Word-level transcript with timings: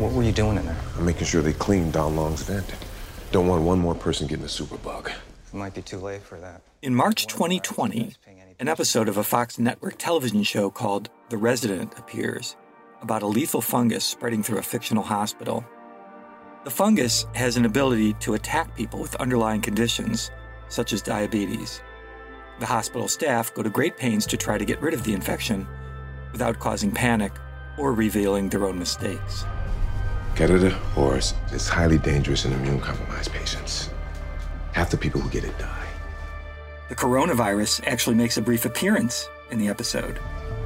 What 0.00 0.12
were 0.12 0.22
you 0.22 0.32
doing 0.32 0.56
in 0.56 0.64
there? 0.64 0.80
I'm 0.96 1.04
making 1.04 1.26
sure 1.26 1.42
they 1.42 1.52
clean 1.52 1.90
Don 1.90 2.16
Long's 2.16 2.42
vent. 2.42 2.74
Don't 3.32 3.46
want 3.46 3.64
one 3.64 3.78
more 3.78 3.94
person 3.94 4.26
getting 4.26 4.42
the 4.42 4.48
superbug. 4.48 5.08
It 5.08 5.14
might 5.52 5.74
be 5.74 5.82
too 5.82 5.98
late 5.98 6.22
for 6.22 6.40
that. 6.40 6.62
In 6.80 6.94
March 6.94 7.26
2020, 7.26 8.14
an 8.58 8.66
episode 8.66 9.10
of 9.10 9.18
a 9.18 9.22
Fox 9.22 9.58
network 9.58 9.96
television 9.98 10.42
show 10.42 10.70
called 10.70 11.10
The 11.28 11.36
Resident 11.36 11.98
appears 11.98 12.56
about 13.02 13.22
a 13.22 13.26
lethal 13.26 13.60
fungus 13.60 14.02
spreading 14.02 14.42
through 14.42 14.56
a 14.56 14.62
fictional 14.62 15.02
hospital. 15.02 15.66
The 16.64 16.70
fungus 16.70 17.26
has 17.34 17.58
an 17.58 17.66
ability 17.66 18.14
to 18.20 18.32
attack 18.32 18.74
people 18.74 19.00
with 19.00 19.16
underlying 19.16 19.60
conditions, 19.60 20.30
such 20.70 20.94
as 20.94 21.02
diabetes. 21.02 21.82
The 22.58 22.64
hospital 22.64 23.06
staff 23.06 23.52
go 23.52 23.62
to 23.62 23.68
great 23.68 23.98
pains 23.98 24.24
to 24.28 24.38
try 24.38 24.56
to 24.56 24.64
get 24.64 24.80
rid 24.80 24.94
of 24.94 25.04
the 25.04 25.12
infection 25.12 25.68
without 26.32 26.58
causing 26.58 26.90
panic 26.90 27.32
or 27.76 27.92
revealing 27.92 28.48
their 28.48 28.64
own 28.64 28.78
mistakes. 28.78 29.44
Candida 30.34 30.70
auris 30.94 31.34
is 31.52 31.68
highly 31.68 31.98
dangerous 31.98 32.44
in 32.44 32.52
immune 32.52 32.80
compromised 32.80 33.32
patients. 33.32 33.90
Half 34.72 34.90
the 34.90 34.96
people 34.96 35.20
who 35.20 35.28
get 35.30 35.44
it 35.44 35.58
die. 35.58 35.86
The 36.88 36.96
coronavirus 36.96 37.86
actually 37.86 38.16
makes 38.16 38.36
a 38.36 38.42
brief 38.42 38.64
appearance 38.64 39.28
in 39.50 39.58
the 39.58 39.68
episode. 39.68 40.18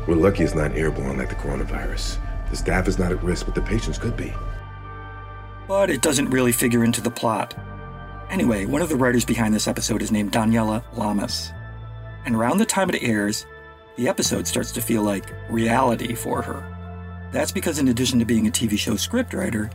We're 0.06 0.14
lucky 0.14 0.44
it's 0.44 0.54
not 0.54 0.76
airborne 0.76 1.18
like 1.18 1.28
the 1.28 1.34
coronavirus. 1.34 2.18
The 2.50 2.56
staff 2.56 2.88
is 2.88 2.98
not 2.98 3.12
at 3.12 3.22
risk, 3.22 3.46
but 3.46 3.54
the 3.54 3.62
patients 3.62 3.98
could 3.98 4.16
be. 4.16 4.32
But 5.66 5.90
it 5.90 6.02
doesn't 6.02 6.30
really 6.30 6.52
figure 6.52 6.84
into 6.84 7.00
the 7.00 7.10
plot. 7.10 7.54
Anyway, 8.30 8.66
one 8.66 8.82
of 8.82 8.88
the 8.88 8.96
writers 8.96 9.24
behind 9.24 9.54
this 9.54 9.68
episode 9.68 10.02
is 10.02 10.12
named 10.12 10.32
Daniela 10.32 10.82
Lamas. 10.94 11.52
And 12.26 12.34
around 12.34 12.58
the 12.58 12.66
time 12.66 12.90
it 12.90 13.02
airs, 13.02 13.46
the 13.96 14.08
episode 14.08 14.46
starts 14.46 14.72
to 14.72 14.82
feel 14.82 15.02
like 15.02 15.32
reality 15.48 16.14
for 16.14 16.42
her. 16.42 16.73
That's 17.34 17.50
because, 17.50 17.80
in 17.80 17.88
addition 17.88 18.20
to 18.20 18.24
being 18.24 18.46
a 18.46 18.50
TV 18.50 18.78
show 18.78 18.92
scriptwriter, 18.92 19.68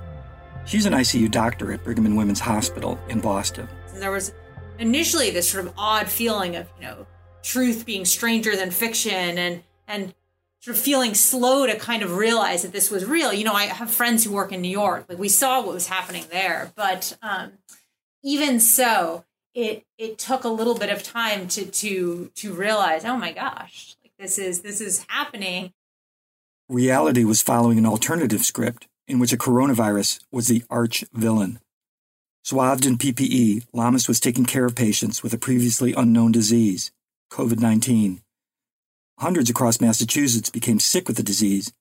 she's 0.65 0.85
an 0.85 0.93
ICU 0.93 1.29
doctor 1.29 1.73
at 1.73 1.83
Brigham 1.83 2.05
and 2.05 2.15
Women's 2.15 2.39
Hospital 2.39 2.97
in 3.09 3.19
Boston. 3.19 3.67
And 3.91 4.01
There 4.01 4.11
was 4.11 4.33
initially 4.77 5.29
this 5.29 5.49
sort 5.49 5.65
of 5.65 5.73
odd 5.77 6.07
feeling 6.07 6.55
of, 6.55 6.69
you 6.79 6.87
know, 6.87 7.05
truth 7.43 7.85
being 7.85 8.05
stranger 8.05 8.55
than 8.55 8.71
fiction 8.71 9.37
and 9.37 9.61
and 9.89 10.13
sort 10.61 10.77
of 10.77 10.81
feeling 10.81 11.13
slow 11.13 11.67
to 11.67 11.75
kind 11.75 12.01
of 12.01 12.15
realize 12.15 12.61
that 12.61 12.71
this 12.71 12.89
was 12.89 13.03
real. 13.03 13.33
You 13.33 13.43
know, 13.43 13.53
I 13.53 13.65
have 13.65 13.91
friends 13.91 14.23
who 14.23 14.31
work 14.31 14.53
in 14.53 14.61
New 14.61 14.69
York. 14.69 15.07
Like 15.09 15.19
we 15.19 15.27
saw 15.27 15.61
what 15.61 15.73
was 15.73 15.87
happening 15.87 16.23
there, 16.31 16.71
but 16.77 17.17
um, 17.21 17.51
even 18.23 18.61
so, 18.61 19.25
it 19.53 19.85
it 19.97 20.17
took 20.17 20.45
a 20.45 20.49
little 20.49 20.75
bit 20.75 20.89
of 20.89 21.03
time 21.03 21.49
to 21.49 21.65
to 21.65 22.31
to 22.35 22.53
realize, 22.53 23.03
oh 23.03 23.17
my 23.17 23.33
gosh, 23.33 23.97
like 24.01 24.13
this 24.17 24.37
is 24.37 24.61
this 24.61 24.79
is 24.79 25.05
happening. 25.09 25.73
Reality 26.71 27.23
was 27.23 27.41
following 27.41 27.79
an 27.79 27.87
alternative 27.87 28.45
script 28.45 28.87
in 29.07 29.17
which 29.17 29.33
a 29.33 29.37
coronavirus 29.37 30.19
was 30.31 30.47
the 30.47 30.63
arch 30.69 31.03
villain. 31.11 31.59
Swathed 32.43 32.85
in 32.85 32.95
PPE, 32.95 33.65
Lamas 33.73 34.07
was 34.07 34.19
taking 34.19 34.45
care 34.45 34.65
of 34.65 34.75
patients 34.75 35.23
with 35.23 35.33
a 35.33 35.39
previously 35.39 35.93
unknown 35.93 36.31
disease, 36.31 36.91
COVID 37.31 37.59
19. 37.59 38.21
Hundreds 39.17 39.49
across 39.49 39.81
Massachusetts 39.81 40.51
became 40.51 40.79
sick 40.79 41.07
with 41.07 41.17
the 41.17 41.23
disease, 41.23 41.73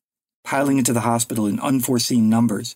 piling 0.42 0.78
into 0.78 0.94
the 0.94 1.00
hospital 1.00 1.46
in 1.46 1.60
unforeseen 1.60 2.30
numbers. 2.30 2.74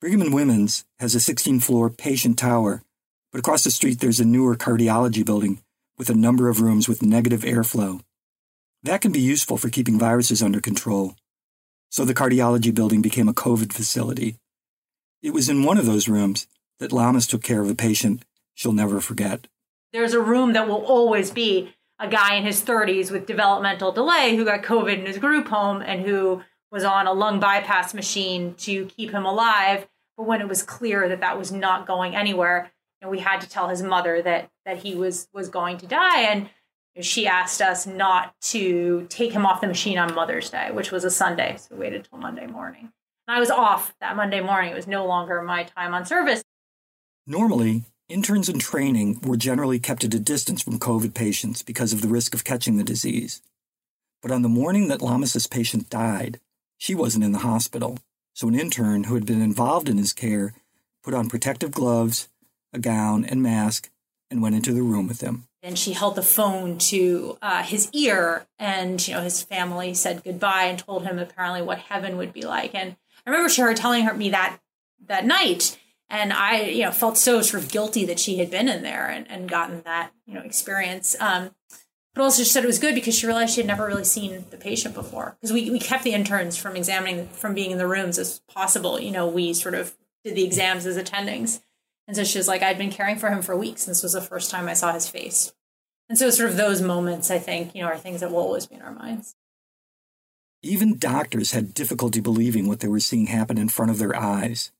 Brigham 0.00 0.22
and 0.22 0.32
Women's 0.32 0.84
has 1.00 1.16
a 1.16 1.20
16 1.20 1.58
floor 1.58 1.90
patient 1.90 2.38
tower, 2.38 2.84
but 3.32 3.40
across 3.40 3.64
the 3.64 3.72
street 3.72 3.98
there's 3.98 4.20
a 4.20 4.24
newer 4.24 4.54
cardiology 4.54 5.26
building 5.26 5.60
with 5.98 6.08
a 6.08 6.14
number 6.14 6.48
of 6.48 6.60
rooms 6.60 6.88
with 6.88 7.02
negative 7.02 7.40
airflow. 7.40 8.00
That 8.84 9.00
can 9.00 9.12
be 9.12 9.20
useful 9.20 9.56
for 9.56 9.70
keeping 9.70 9.98
viruses 9.98 10.42
under 10.42 10.60
control. 10.60 11.16
So 11.88 12.04
the 12.04 12.14
cardiology 12.14 12.74
building 12.74 13.00
became 13.00 13.28
a 13.28 13.34
COVID 13.34 13.72
facility. 13.72 14.36
It 15.22 15.32
was 15.32 15.48
in 15.48 15.62
one 15.62 15.78
of 15.78 15.86
those 15.86 16.06
rooms 16.06 16.46
that 16.78 16.92
Lamas 16.92 17.26
took 17.26 17.42
care 17.42 17.62
of 17.62 17.70
a 17.70 17.74
patient 17.74 18.24
she'll 18.52 18.72
never 18.72 19.00
forget. 19.00 19.46
There's 19.94 20.12
a 20.12 20.20
room 20.20 20.52
that 20.52 20.68
will 20.68 20.84
always 20.84 21.30
be 21.30 21.74
a 21.98 22.08
guy 22.08 22.34
in 22.34 22.44
his 22.44 22.62
30s 22.62 23.10
with 23.10 23.26
developmental 23.26 23.90
delay 23.90 24.36
who 24.36 24.44
got 24.44 24.62
COVID 24.62 24.98
in 24.98 25.06
his 25.06 25.16
group 25.16 25.48
home 25.48 25.80
and 25.80 26.04
who 26.04 26.42
was 26.70 26.84
on 26.84 27.06
a 27.06 27.12
lung 27.14 27.40
bypass 27.40 27.94
machine 27.94 28.54
to 28.56 28.84
keep 28.86 29.12
him 29.12 29.24
alive. 29.24 29.86
But 30.18 30.26
when 30.26 30.42
it 30.42 30.48
was 30.48 30.62
clear 30.62 31.08
that 31.08 31.20
that 31.20 31.38
was 31.38 31.50
not 31.50 31.86
going 31.86 32.14
anywhere, 32.14 32.70
and 33.00 33.10
we 33.10 33.20
had 33.20 33.40
to 33.40 33.48
tell 33.48 33.68
his 33.68 33.82
mother 33.82 34.20
that 34.20 34.50
that 34.66 34.78
he 34.78 34.94
was 34.94 35.28
was 35.32 35.48
going 35.48 35.78
to 35.78 35.86
die, 35.86 36.20
and 36.20 36.50
she 37.02 37.26
asked 37.26 37.60
us 37.60 37.86
not 37.86 38.34
to 38.40 39.06
take 39.08 39.32
him 39.32 39.44
off 39.44 39.60
the 39.60 39.66
machine 39.66 39.98
on 39.98 40.14
Mother's 40.14 40.50
Day, 40.50 40.70
which 40.70 40.92
was 40.92 41.04
a 41.04 41.10
Sunday. 41.10 41.56
So 41.58 41.74
we 41.74 41.80
waited 41.80 42.06
till 42.08 42.18
Monday 42.18 42.46
morning. 42.46 42.92
And 43.26 43.36
I 43.36 43.40
was 43.40 43.50
off 43.50 43.94
that 44.00 44.16
Monday 44.16 44.40
morning. 44.40 44.70
It 44.70 44.76
was 44.76 44.86
no 44.86 45.04
longer 45.04 45.42
my 45.42 45.64
time 45.64 45.94
on 45.94 46.06
service. 46.06 46.44
Normally, 47.26 47.82
interns 48.08 48.48
in 48.48 48.58
training 48.58 49.20
were 49.22 49.36
generally 49.36 49.80
kept 49.80 50.04
at 50.04 50.14
a 50.14 50.20
distance 50.20 50.62
from 50.62 50.78
COVID 50.78 51.14
patients 51.14 51.62
because 51.62 51.92
of 51.92 52.00
the 52.00 52.08
risk 52.08 52.34
of 52.34 52.44
catching 52.44 52.76
the 52.76 52.84
disease. 52.84 53.42
But 54.22 54.30
on 54.30 54.42
the 54.42 54.48
morning 54.48 54.88
that 54.88 55.02
Lamas's 55.02 55.46
patient 55.46 55.90
died, 55.90 56.38
she 56.78 56.94
wasn't 56.94 57.24
in 57.24 57.32
the 57.32 57.38
hospital. 57.38 57.98
So 58.34 58.48
an 58.48 58.58
intern 58.58 59.04
who 59.04 59.14
had 59.14 59.26
been 59.26 59.42
involved 59.42 59.88
in 59.88 59.98
his 59.98 60.12
care 60.12 60.52
put 61.02 61.14
on 61.14 61.28
protective 61.28 61.72
gloves, 61.72 62.28
a 62.72 62.78
gown, 62.78 63.24
and 63.24 63.42
mask 63.42 63.90
and 64.30 64.42
went 64.42 64.54
into 64.54 64.72
the 64.72 64.82
room 64.82 65.06
with 65.06 65.20
him 65.20 65.46
and 65.64 65.78
she 65.78 65.94
held 65.94 66.14
the 66.14 66.22
phone 66.22 66.76
to 66.76 67.38
uh, 67.40 67.62
his 67.62 67.88
ear 67.92 68.46
and 68.58 69.06
you 69.08 69.14
know 69.14 69.22
his 69.22 69.42
family 69.42 69.94
said 69.94 70.22
goodbye 70.22 70.64
and 70.64 70.78
told 70.78 71.04
him 71.04 71.18
apparently 71.18 71.62
what 71.62 71.78
heaven 71.78 72.18
would 72.18 72.32
be 72.32 72.42
like. 72.42 72.74
And 72.74 72.94
i 73.26 73.30
remember 73.30 73.48
she 73.48 73.62
her 73.62 73.74
telling 73.74 74.04
her 74.04 74.14
me 74.14 74.30
that 74.30 74.58
that 75.06 75.24
night. 75.24 75.78
And 76.10 76.32
i 76.32 76.60
you 76.60 76.84
know 76.84 76.92
felt 76.92 77.16
so 77.16 77.40
sort 77.40 77.62
of 77.62 77.72
guilty 77.72 78.04
that 78.04 78.20
she 78.20 78.36
had 78.36 78.50
been 78.50 78.68
in 78.68 78.82
there 78.82 79.08
and, 79.08 79.28
and 79.28 79.48
gotten 79.48 79.82
that 79.82 80.12
you 80.26 80.34
know 80.34 80.42
experience. 80.42 81.16
Um, 81.18 81.54
but 82.14 82.22
also 82.22 82.44
she 82.44 82.50
said 82.50 82.62
it 82.62 82.68
was 82.68 82.78
good 82.78 82.94
because 82.94 83.18
she 83.18 83.26
realized 83.26 83.54
she 83.54 83.60
had 83.60 83.66
never 83.66 83.86
really 83.86 84.04
seen 84.04 84.44
the 84.50 84.56
patient 84.56 84.94
before. 84.94 85.36
Because 85.40 85.52
we, 85.52 85.68
we 85.70 85.80
kept 85.80 86.04
the 86.04 86.12
interns 86.12 86.56
from 86.56 86.76
examining 86.76 87.26
from 87.28 87.54
being 87.54 87.72
in 87.72 87.78
the 87.78 87.88
rooms 87.88 88.18
as 88.18 88.40
possible. 88.52 89.00
You 89.00 89.10
know 89.10 89.26
we 89.26 89.54
sort 89.54 89.74
of 89.74 89.96
did 90.22 90.34
the 90.34 90.44
exams 90.44 90.84
as 90.84 90.98
attendings 90.98 91.60
and 92.06 92.16
so 92.16 92.24
she 92.24 92.38
was 92.38 92.48
like, 92.48 92.62
I'd 92.62 92.78
been 92.78 92.90
caring 92.90 93.16
for 93.16 93.30
him 93.30 93.42
for 93.42 93.56
weeks, 93.56 93.84
this 93.84 94.02
was 94.02 94.12
the 94.12 94.20
first 94.20 94.50
time 94.50 94.68
I 94.68 94.74
saw 94.74 94.92
his 94.92 95.08
face. 95.08 95.52
And 96.08 96.18
so, 96.18 96.28
sort 96.30 96.50
of 96.50 96.56
those 96.56 96.82
moments, 96.82 97.30
I 97.30 97.38
think, 97.38 97.74
you 97.74 97.82
know, 97.82 97.88
are 97.88 97.96
things 97.96 98.20
that 98.20 98.30
will 98.30 98.38
always 98.38 98.66
be 98.66 98.74
in 98.74 98.82
our 98.82 98.92
minds. 98.92 99.36
Even 100.62 100.98
doctors 100.98 101.52
had 101.52 101.74
difficulty 101.74 102.20
believing 102.20 102.68
what 102.68 102.80
they 102.80 102.88
were 102.88 103.00
seeing 103.00 103.26
happen 103.26 103.58
in 103.58 103.68
front 103.68 103.90
of 103.90 103.98
their 103.98 104.14
eyes. 104.14 104.70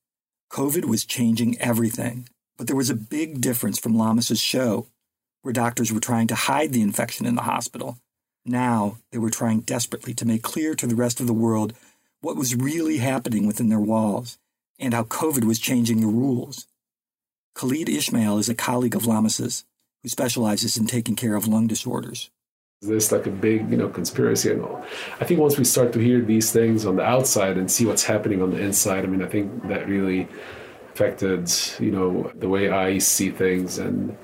COVID 0.51 0.85
was 0.85 1.05
changing 1.05 1.59
everything, 1.61 2.29
but 2.57 2.67
there 2.67 2.77
was 2.77 2.91
a 2.91 2.95
big 2.95 3.41
difference 3.41 3.79
from 3.79 3.97
Lamas's 3.97 4.41
show, 4.41 4.87
where 5.43 5.53
doctors 5.53 5.93
were 5.93 6.01
trying 6.01 6.27
to 6.29 6.35
hide 6.35 6.73
the 6.73 6.83
infection 6.83 7.27
in 7.27 7.35
the 7.35 7.43
hospital. 7.43 7.99
Now 8.47 8.99
they 9.11 9.19
were 9.19 9.31
trying 9.31 9.61
desperately 9.61 10.15
to 10.15 10.27
make 10.27 10.43
clear 10.43 10.75
to 10.75 10.87
the 10.87 10.95
rest 10.95 11.21
of 11.21 11.27
the 11.27 11.33
world 11.33 11.75
what 12.21 12.37
was 12.37 12.55
really 12.55 12.99
happening 12.99 13.47
within 13.47 13.69
their 13.69 13.81
walls 13.81 14.39
and 14.79 14.95
how 14.95 15.05
COVID 15.05 15.45
was 15.45 15.59
changing 15.59 16.01
the 16.01 16.07
rules. 16.07 16.67
Khalid 17.55 17.89
Ismail 17.89 18.39
is 18.39 18.49
a 18.49 18.55
colleague 18.55 18.97
of 18.97 19.07
Lamas's 19.07 19.65
who 20.03 20.09
specializes 20.09 20.77
in 20.77 20.87
taking 20.87 21.15
care 21.15 21.37
of 21.37 21.47
lung 21.47 21.69
disorders. 21.69 22.31
There's 22.83 23.13
like 23.13 23.27
a 23.27 23.31
big, 23.31 23.71
you 23.71 23.77
know, 23.77 23.89
conspiracy 23.89 24.51
and 24.51 24.63
all. 24.63 24.85
I 25.21 25.25
think 25.25 25.41
once 25.41 25.57
we 25.57 25.65
start 25.65 25.93
to 25.93 26.01
hear 26.01 26.21
these 26.21 26.53
things 26.53 26.85
on 26.85 26.97
the 26.97 27.05
outside 27.05 27.57
and 27.57 27.71
see 27.71 27.87
what's 27.87 28.05
happening 28.05 28.43
on 28.43 28.51
the 28.51 28.61
inside, 28.61 29.05
I 29.05 29.07
mean, 29.07 29.23
I 29.23 29.29
think 29.29 29.69
that 29.69 29.89
really 29.89 30.29
affected, 30.93 31.51
you 31.79 31.93
know, 31.93 32.31
the 32.35 32.49
way 32.49 32.71
I 32.71 32.99
see 32.99 33.31
things. 33.31 33.79
And, 33.79 34.17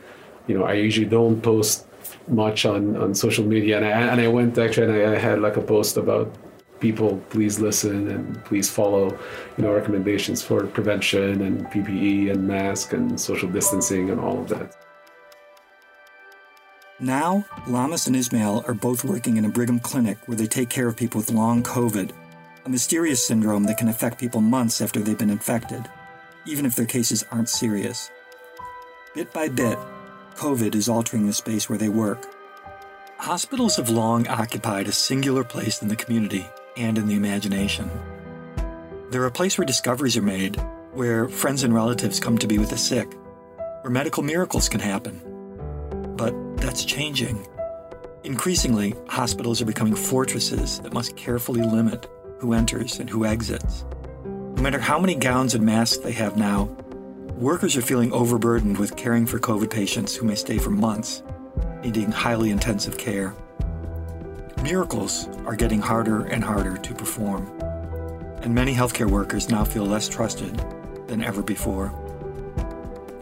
you 0.46 0.58
know, 0.58 0.64
I 0.64 0.74
usually 0.74 1.06
don't 1.06 1.40
post 1.40 1.86
much 2.28 2.66
on, 2.66 2.96
on 2.96 3.14
social 3.14 3.44
media. 3.46 3.76
And 3.76 3.86
I, 3.86 3.90
and 3.90 4.20
I 4.20 4.28
went 4.28 4.58
actually 4.58 4.92
and 4.92 5.14
I 5.14 5.18
had 5.18 5.40
like 5.40 5.56
a 5.56 5.62
post 5.62 5.96
about 5.96 6.34
people 6.80 7.18
please 7.30 7.60
listen 7.60 8.08
and 8.08 8.44
please 8.44 8.68
follow 8.68 9.10
you 9.56 9.64
know 9.64 9.72
recommendations 9.72 10.42
for 10.42 10.66
prevention 10.66 11.42
and 11.42 11.66
ppe 11.66 12.30
and 12.30 12.46
mask 12.46 12.92
and 12.92 13.20
social 13.20 13.48
distancing 13.48 14.10
and 14.10 14.20
all 14.20 14.40
of 14.40 14.48
that 14.48 14.76
now 16.98 17.44
lamas 17.66 18.06
and 18.06 18.16
ismail 18.16 18.64
are 18.66 18.74
both 18.74 19.04
working 19.04 19.36
in 19.36 19.44
a 19.44 19.48
brigham 19.48 19.78
clinic 19.78 20.18
where 20.26 20.36
they 20.36 20.46
take 20.46 20.68
care 20.68 20.88
of 20.88 20.96
people 20.96 21.18
with 21.18 21.30
long 21.30 21.62
covid 21.62 22.10
a 22.64 22.68
a 22.68 22.72
mysterious 22.72 23.24
syndrome 23.24 23.64
that 23.64 23.78
can 23.78 23.88
affect 23.88 24.20
people 24.20 24.40
months 24.40 24.80
after 24.80 25.00
they've 25.00 25.18
been 25.18 25.30
infected, 25.30 25.88
even 26.46 26.66
if 26.66 26.76
their 26.76 26.86
cases 26.86 27.24
aren't 27.32 27.48
serious. 27.48 28.10
Bit 29.14 29.32
by 29.32 29.48
bit, 29.48 29.78
COVID 30.36 30.74
is 30.74 30.88
altering 30.88 31.26
the 31.26 31.32
space 31.32 31.68
where 31.68 31.78
they 31.78 31.88
work. 31.88 32.26
Hospitals 33.18 33.76
have 33.76 33.90
long 33.90 34.28
occupied 34.28 34.86
a 34.86 34.92
singular 34.92 35.42
place 35.42 35.82
in 35.82 35.88
the 35.88 35.96
community 35.96 36.46
and 36.76 36.98
in 36.98 37.06
the 37.06 37.14
imagination. 37.14 37.90
They're 39.10 39.26
a 39.26 39.30
place 39.30 39.58
where 39.58 39.64
discoveries 39.64 40.16
are 40.16 40.22
made, 40.22 40.56
where 40.92 41.28
friends 41.28 41.62
and 41.62 41.74
relatives 41.74 42.20
come 42.20 42.38
to 42.38 42.46
be 42.46 42.58
with 42.58 42.70
the 42.70 42.78
sick, 42.78 43.12
where 43.82 43.90
medical 43.90 44.22
miracles 44.22 44.68
can 44.68 44.80
happen. 44.80 45.20
But 46.16 46.34
that's 46.58 46.84
changing. 46.84 47.46
Increasingly, 48.22 48.94
hospitals 49.08 49.62
are 49.62 49.66
becoming 49.66 49.94
fortresses 49.94 50.80
that 50.80 50.92
must 50.92 51.16
carefully 51.16 51.62
limit 51.62 52.06
who 52.38 52.52
enters 52.52 52.98
and 52.98 53.08
who 53.08 53.24
exits. 53.24 53.84
No 54.24 54.62
matter 54.62 54.78
how 54.78 54.98
many 54.98 55.14
gowns 55.14 55.54
and 55.54 55.64
masks 55.64 55.98
they 55.98 56.12
have 56.12 56.36
now, 56.36 56.64
workers 57.36 57.76
are 57.76 57.82
feeling 57.82 58.12
overburdened 58.12 58.78
with 58.78 58.96
caring 58.96 59.26
for 59.26 59.38
COVID 59.38 59.70
patients 59.70 60.14
who 60.14 60.26
may 60.26 60.34
stay 60.34 60.58
for 60.58 60.70
months, 60.70 61.22
needing 61.82 62.10
highly 62.10 62.50
intensive 62.50 62.98
care. 62.98 63.34
Miracles 64.62 65.26
are 65.46 65.56
getting 65.56 65.80
harder 65.80 66.26
and 66.26 66.44
harder 66.44 66.76
to 66.76 66.94
perform, 66.94 67.46
and 68.42 68.54
many 68.54 68.74
healthcare 68.74 69.10
workers 69.10 69.48
now 69.48 69.64
feel 69.64 69.86
less 69.86 70.06
trusted 70.06 70.62
than 71.06 71.24
ever 71.24 71.42
before. 71.42 71.90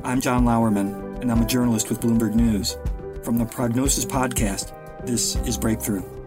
I'm 0.02 0.20
John 0.20 0.44
Lauerman, 0.44 1.20
and 1.20 1.30
I'm 1.30 1.40
a 1.40 1.46
journalist 1.46 1.90
with 1.90 2.00
Bloomberg 2.00 2.34
News. 2.34 2.76
From 3.22 3.38
the 3.38 3.44
Prognosis 3.44 4.04
Podcast, 4.04 4.72
this 5.06 5.36
is 5.46 5.56
Breakthrough. 5.56 6.17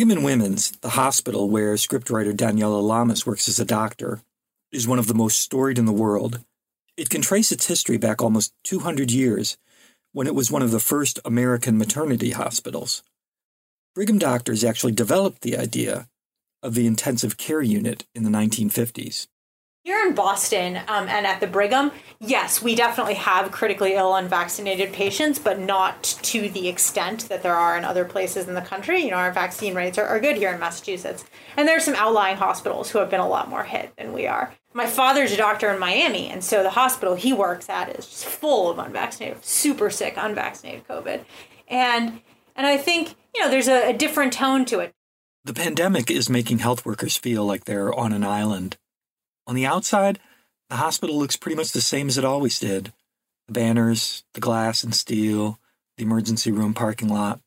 Brigham 0.00 0.16
and 0.16 0.24
Women's, 0.24 0.70
the 0.80 0.88
hospital 0.88 1.50
where 1.50 1.74
scriptwriter 1.74 2.32
Daniela 2.32 2.82
Lamas 2.82 3.26
works 3.26 3.50
as 3.50 3.60
a 3.60 3.66
doctor, 3.66 4.22
is 4.72 4.88
one 4.88 4.98
of 4.98 5.08
the 5.08 5.14
most 5.14 5.42
storied 5.42 5.78
in 5.78 5.84
the 5.84 5.92
world. 5.92 6.42
It 6.96 7.10
can 7.10 7.20
trace 7.20 7.52
its 7.52 7.66
history 7.66 7.98
back 7.98 8.22
almost 8.22 8.54
200 8.64 9.10
years, 9.10 9.58
when 10.12 10.26
it 10.26 10.34
was 10.34 10.50
one 10.50 10.62
of 10.62 10.70
the 10.70 10.80
first 10.80 11.18
American 11.22 11.76
maternity 11.76 12.30
hospitals. 12.30 13.02
Brigham 13.94 14.18
doctors 14.18 14.64
actually 14.64 14.92
developed 14.92 15.42
the 15.42 15.58
idea 15.58 16.08
of 16.62 16.72
the 16.72 16.86
intensive 16.86 17.36
care 17.36 17.60
unit 17.60 18.06
in 18.14 18.22
the 18.22 18.30
1950s. 18.30 19.26
Here 19.82 20.06
in 20.06 20.14
Boston 20.14 20.76
um, 20.88 21.08
and 21.08 21.26
at 21.26 21.40
the 21.40 21.46
Brigham, 21.46 21.90
yes, 22.20 22.62
we 22.62 22.74
definitely 22.74 23.14
have 23.14 23.50
critically 23.50 23.94
ill 23.94 24.14
unvaccinated 24.14 24.92
patients, 24.92 25.38
but 25.38 25.58
not 25.58 26.02
to 26.22 26.50
the 26.50 26.68
extent 26.68 27.30
that 27.30 27.42
there 27.42 27.56
are 27.56 27.78
in 27.78 27.84
other 27.84 28.04
places 28.04 28.46
in 28.46 28.54
the 28.54 28.60
country. 28.60 29.02
You 29.02 29.10
know, 29.10 29.16
our 29.16 29.32
vaccine 29.32 29.74
rates 29.74 29.96
are, 29.96 30.06
are 30.06 30.20
good 30.20 30.36
here 30.36 30.52
in 30.52 30.60
Massachusetts. 30.60 31.24
And 31.56 31.66
there 31.66 31.78
are 31.78 31.80
some 31.80 31.94
outlying 31.94 32.36
hospitals 32.36 32.90
who 32.90 32.98
have 32.98 33.08
been 33.08 33.20
a 33.20 33.28
lot 33.28 33.48
more 33.48 33.64
hit 33.64 33.96
than 33.96 34.12
we 34.12 34.26
are. 34.26 34.52
My 34.74 34.86
father's 34.86 35.32
a 35.32 35.36
doctor 35.38 35.70
in 35.70 35.80
Miami, 35.80 36.28
and 36.28 36.44
so 36.44 36.62
the 36.62 36.70
hospital 36.70 37.14
he 37.14 37.32
works 37.32 37.70
at 37.70 37.88
is 37.98 38.06
just 38.06 38.26
full 38.26 38.70
of 38.70 38.78
unvaccinated, 38.78 39.42
super 39.42 39.88
sick, 39.88 40.14
unvaccinated 40.18 40.86
COVID. 40.88 41.24
And 41.68 42.20
and 42.54 42.66
I 42.66 42.76
think, 42.76 43.14
you 43.34 43.40
know, 43.40 43.50
there's 43.50 43.66
a, 43.66 43.88
a 43.88 43.92
different 43.94 44.34
tone 44.34 44.66
to 44.66 44.80
it. 44.80 44.92
The 45.44 45.54
pandemic 45.54 46.10
is 46.10 46.28
making 46.28 46.58
health 46.58 46.84
workers 46.84 47.16
feel 47.16 47.46
like 47.46 47.64
they're 47.64 47.94
on 47.94 48.12
an 48.12 48.24
island 48.24 48.76
on 49.46 49.54
the 49.54 49.66
outside, 49.66 50.18
the 50.68 50.76
hospital 50.76 51.18
looks 51.18 51.36
pretty 51.36 51.56
much 51.56 51.72
the 51.72 51.80
same 51.80 52.08
as 52.08 52.16
it 52.16 52.24
always 52.24 52.58
did 52.58 52.92
the 53.48 53.52
banners, 53.52 54.22
the 54.34 54.40
glass 54.40 54.84
and 54.84 54.94
steel, 54.94 55.58
the 55.96 56.04
emergency 56.04 56.52
room 56.52 56.72
parking 56.72 57.08
lot. 57.08 57.40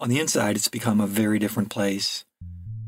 On 0.00 0.08
the 0.08 0.18
inside, 0.18 0.56
it's 0.56 0.68
become 0.68 0.98
a 0.98 1.06
very 1.06 1.38
different 1.38 1.68
place, 1.68 2.24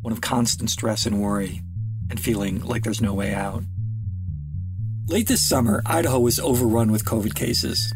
one 0.01 0.13
of 0.13 0.23
constant 0.23 0.71
stress 0.71 1.05
and 1.05 1.21
worry, 1.21 1.61
and 2.09 2.19
feeling 2.19 2.65
like 2.65 2.85
there's 2.85 3.03
no 3.03 3.13
way 3.13 3.35
out. 3.35 3.65
Late 5.09 5.29
this 5.29 5.47
summer, 5.47 5.83
Idaho 5.85 6.19
was 6.19 6.41
overrun 6.41 6.91
with 6.91 7.05
COVID 7.05 7.35
cases. 7.35 7.93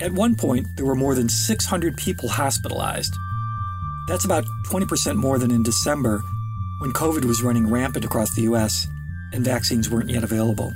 At 0.00 0.12
one 0.12 0.34
point, 0.34 0.66
there 0.76 0.86
were 0.86 0.96
more 0.96 1.14
than 1.14 1.28
600 1.28 1.96
people 1.96 2.28
hospitalized. 2.28 3.14
That's 4.08 4.24
about 4.24 4.46
20% 4.66 5.14
more 5.14 5.38
than 5.38 5.52
in 5.52 5.62
December, 5.62 6.20
when 6.80 6.92
COVID 6.92 7.24
was 7.24 7.42
running 7.42 7.70
rampant 7.70 8.04
across 8.04 8.34
the 8.34 8.42
U.S 8.42 8.88
and 9.32 9.44
vaccines 9.44 9.90
weren't 9.90 10.10
yet 10.10 10.24
available. 10.24 10.72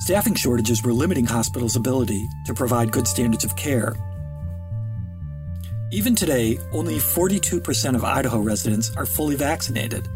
Staffing 0.00 0.34
shortages 0.34 0.82
were 0.82 0.92
limiting 0.92 1.26
hospitals' 1.26 1.76
ability 1.76 2.28
to 2.46 2.54
provide 2.54 2.92
good 2.92 3.06
standards 3.06 3.44
of 3.44 3.56
care. 3.56 3.94
Even 5.90 6.14
today, 6.14 6.58
only 6.72 6.96
42% 6.96 7.94
of 7.94 8.04
Idaho 8.04 8.40
residents 8.40 8.94
are 8.96 9.06
fully 9.06 9.34
vaccinated. 9.34 10.08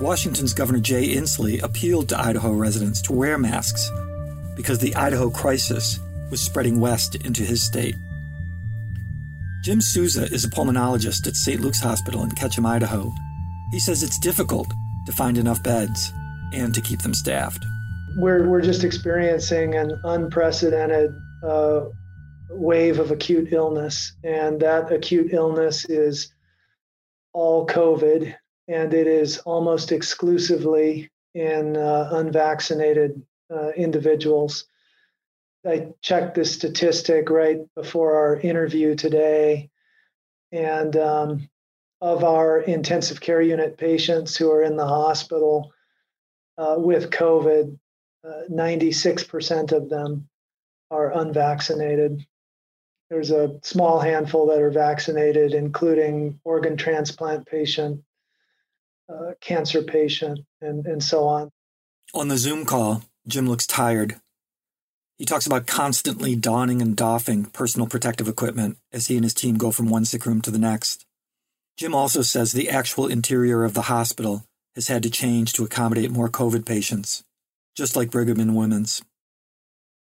Washington's 0.00 0.54
Governor 0.54 0.80
Jay 0.80 1.14
Inslee 1.14 1.62
appealed 1.62 2.08
to 2.10 2.20
Idaho 2.20 2.52
residents 2.52 3.00
to 3.02 3.12
wear 3.12 3.38
masks 3.38 3.90
because 4.56 4.78
the 4.78 4.94
Idaho 4.94 5.30
crisis 5.30 5.98
was 6.30 6.40
spreading 6.40 6.80
west 6.80 7.14
into 7.16 7.42
his 7.42 7.62
state. 7.64 7.96
Jim 9.64 9.80
Souza 9.80 10.24
is 10.24 10.44
a 10.44 10.50
pulmonologist 10.50 11.26
at 11.26 11.36
St. 11.36 11.60
Luke's 11.60 11.80
Hospital 11.80 12.22
in 12.22 12.30
Ketchum, 12.32 12.66
Idaho. 12.66 13.12
He 13.70 13.80
says 13.80 14.02
it's 14.02 14.18
difficult 14.18 14.72
to 15.06 15.12
find 15.12 15.38
enough 15.38 15.62
beds 15.62 16.12
and 16.52 16.74
to 16.74 16.80
keep 16.80 17.02
them 17.02 17.14
staffed. 17.14 17.64
We're, 18.16 18.48
we're 18.48 18.62
just 18.62 18.84
experiencing 18.84 19.74
an 19.74 20.00
unprecedented 20.04 21.14
uh, 21.42 21.86
wave 22.50 22.98
of 23.00 23.10
acute 23.10 23.52
illness, 23.52 24.14
and 24.22 24.60
that 24.60 24.92
acute 24.92 25.32
illness 25.32 25.84
is 25.86 26.32
all 27.32 27.66
COVID, 27.66 28.34
and 28.68 28.94
it 28.94 29.06
is 29.06 29.38
almost 29.38 29.92
exclusively 29.92 31.10
in 31.34 31.76
uh, 31.76 32.10
unvaccinated 32.12 33.20
uh, 33.52 33.70
individuals. 33.70 34.66
I 35.66 35.88
checked 36.02 36.36
the 36.36 36.44
statistic 36.44 37.30
right 37.30 37.58
before 37.74 38.16
our 38.16 38.36
interview 38.36 38.94
today, 38.94 39.70
and 40.52 40.96
um, 40.96 41.48
of 42.04 42.22
our 42.22 42.60
intensive 42.60 43.18
care 43.18 43.40
unit 43.40 43.78
patients 43.78 44.36
who 44.36 44.50
are 44.50 44.62
in 44.62 44.76
the 44.76 44.86
hospital 44.86 45.72
uh, 46.58 46.74
with 46.76 47.08
COVID, 47.08 47.78
uh, 48.22 48.42
96% 48.52 49.72
of 49.72 49.88
them 49.88 50.28
are 50.90 51.18
unvaccinated. 51.18 52.26
There's 53.08 53.30
a 53.30 53.58
small 53.62 54.00
handful 54.00 54.48
that 54.48 54.60
are 54.60 54.70
vaccinated, 54.70 55.54
including 55.54 56.40
organ 56.44 56.76
transplant 56.76 57.46
patient, 57.46 58.02
uh, 59.08 59.32
cancer 59.40 59.80
patient, 59.80 60.40
and, 60.60 60.84
and 60.84 61.02
so 61.02 61.24
on. 61.26 61.50
On 62.12 62.28
the 62.28 62.36
Zoom 62.36 62.66
call, 62.66 63.02
Jim 63.26 63.48
looks 63.48 63.66
tired. 63.66 64.16
He 65.16 65.24
talks 65.24 65.46
about 65.46 65.66
constantly 65.66 66.36
donning 66.36 66.82
and 66.82 66.94
doffing 66.94 67.46
personal 67.46 67.86
protective 67.86 68.28
equipment 68.28 68.76
as 68.92 69.06
he 69.06 69.16
and 69.16 69.24
his 69.24 69.32
team 69.32 69.56
go 69.56 69.70
from 69.70 69.88
one 69.88 70.04
sick 70.04 70.26
room 70.26 70.42
to 70.42 70.50
the 70.50 70.58
next. 70.58 71.06
Jim 71.76 71.94
also 71.94 72.22
says 72.22 72.52
the 72.52 72.70
actual 72.70 73.06
interior 73.08 73.64
of 73.64 73.74
the 73.74 73.82
hospital 73.82 74.44
has 74.74 74.88
had 74.88 75.02
to 75.02 75.10
change 75.10 75.52
to 75.52 75.64
accommodate 75.64 76.10
more 76.10 76.28
COVID 76.28 76.64
patients, 76.64 77.24
just 77.76 77.96
like 77.96 78.10
Brigham 78.10 78.40
and 78.40 78.56
Women's. 78.56 79.02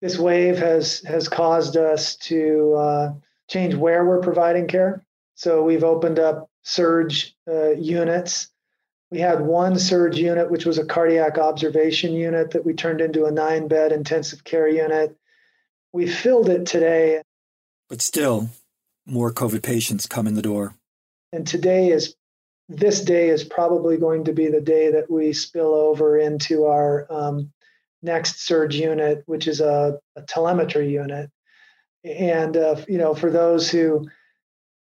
This 0.01 0.17
wave 0.17 0.57
has 0.57 0.99
has 1.01 1.29
caused 1.29 1.77
us 1.77 2.15
to 2.17 2.73
uh, 2.73 3.13
change 3.49 3.73
where 3.73 4.05
we're 4.05 4.21
providing 4.21 4.67
care. 4.67 5.03
So 5.35 5.63
we've 5.63 5.83
opened 5.83 6.19
up 6.19 6.49
surge 6.63 7.35
uh, 7.47 7.71
units. 7.71 8.49
We 9.11 9.19
had 9.19 9.41
one 9.41 9.77
surge 9.77 10.17
unit, 10.17 10.49
which 10.49 10.65
was 10.65 10.77
a 10.77 10.85
cardiac 10.85 11.37
observation 11.37 12.13
unit 12.13 12.51
that 12.51 12.65
we 12.65 12.73
turned 12.73 12.99
into 12.99 13.25
a 13.25 13.31
nine 13.31 13.67
bed 13.67 13.91
intensive 13.91 14.43
care 14.43 14.67
unit. 14.67 15.15
We 15.91 16.07
filled 16.07 16.49
it 16.49 16.65
today. 16.65 17.21
But 17.89 18.01
still, 18.01 18.49
more 19.05 19.31
COVID 19.31 19.61
patients 19.61 20.07
come 20.07 20.27
in 20.27 20.33
the 20.33 20.41
door. 20.41 20.75
And 21.33 21.47
today 21.47 21.89
is 21.89 22.15
this 22.69 23.01
day 23.01 23.29
is 23.29 23.43
probably 23.43 23.97
going 23.97 24.25
to 24.25 24.33
be 24.33 24.47
the 24.47 24.61
day 24.61 24.91
that 24.91 25.09
we 25.09 25.33
spill 25.33 25.73
over 25.73 26.17
into 26.17 26.65
our 26.65 27.07
um, 27.09 27.51
next 28.01 28.41
surge 28.41 28.75
unit, 28.75 29.23
which 29.25 29.47
is 29.47 29.59
a, 29.59 29.99
a 30.15 30.21
telemetry 30.21 30.89
unit. 30.89 31.31
And 32.05 32.55
uh, 32.55 32.77
you 32.87 32.99
know, 32.99 33.15
for 33.15 33.31
those 33.31 33.69
who 33.69 34.07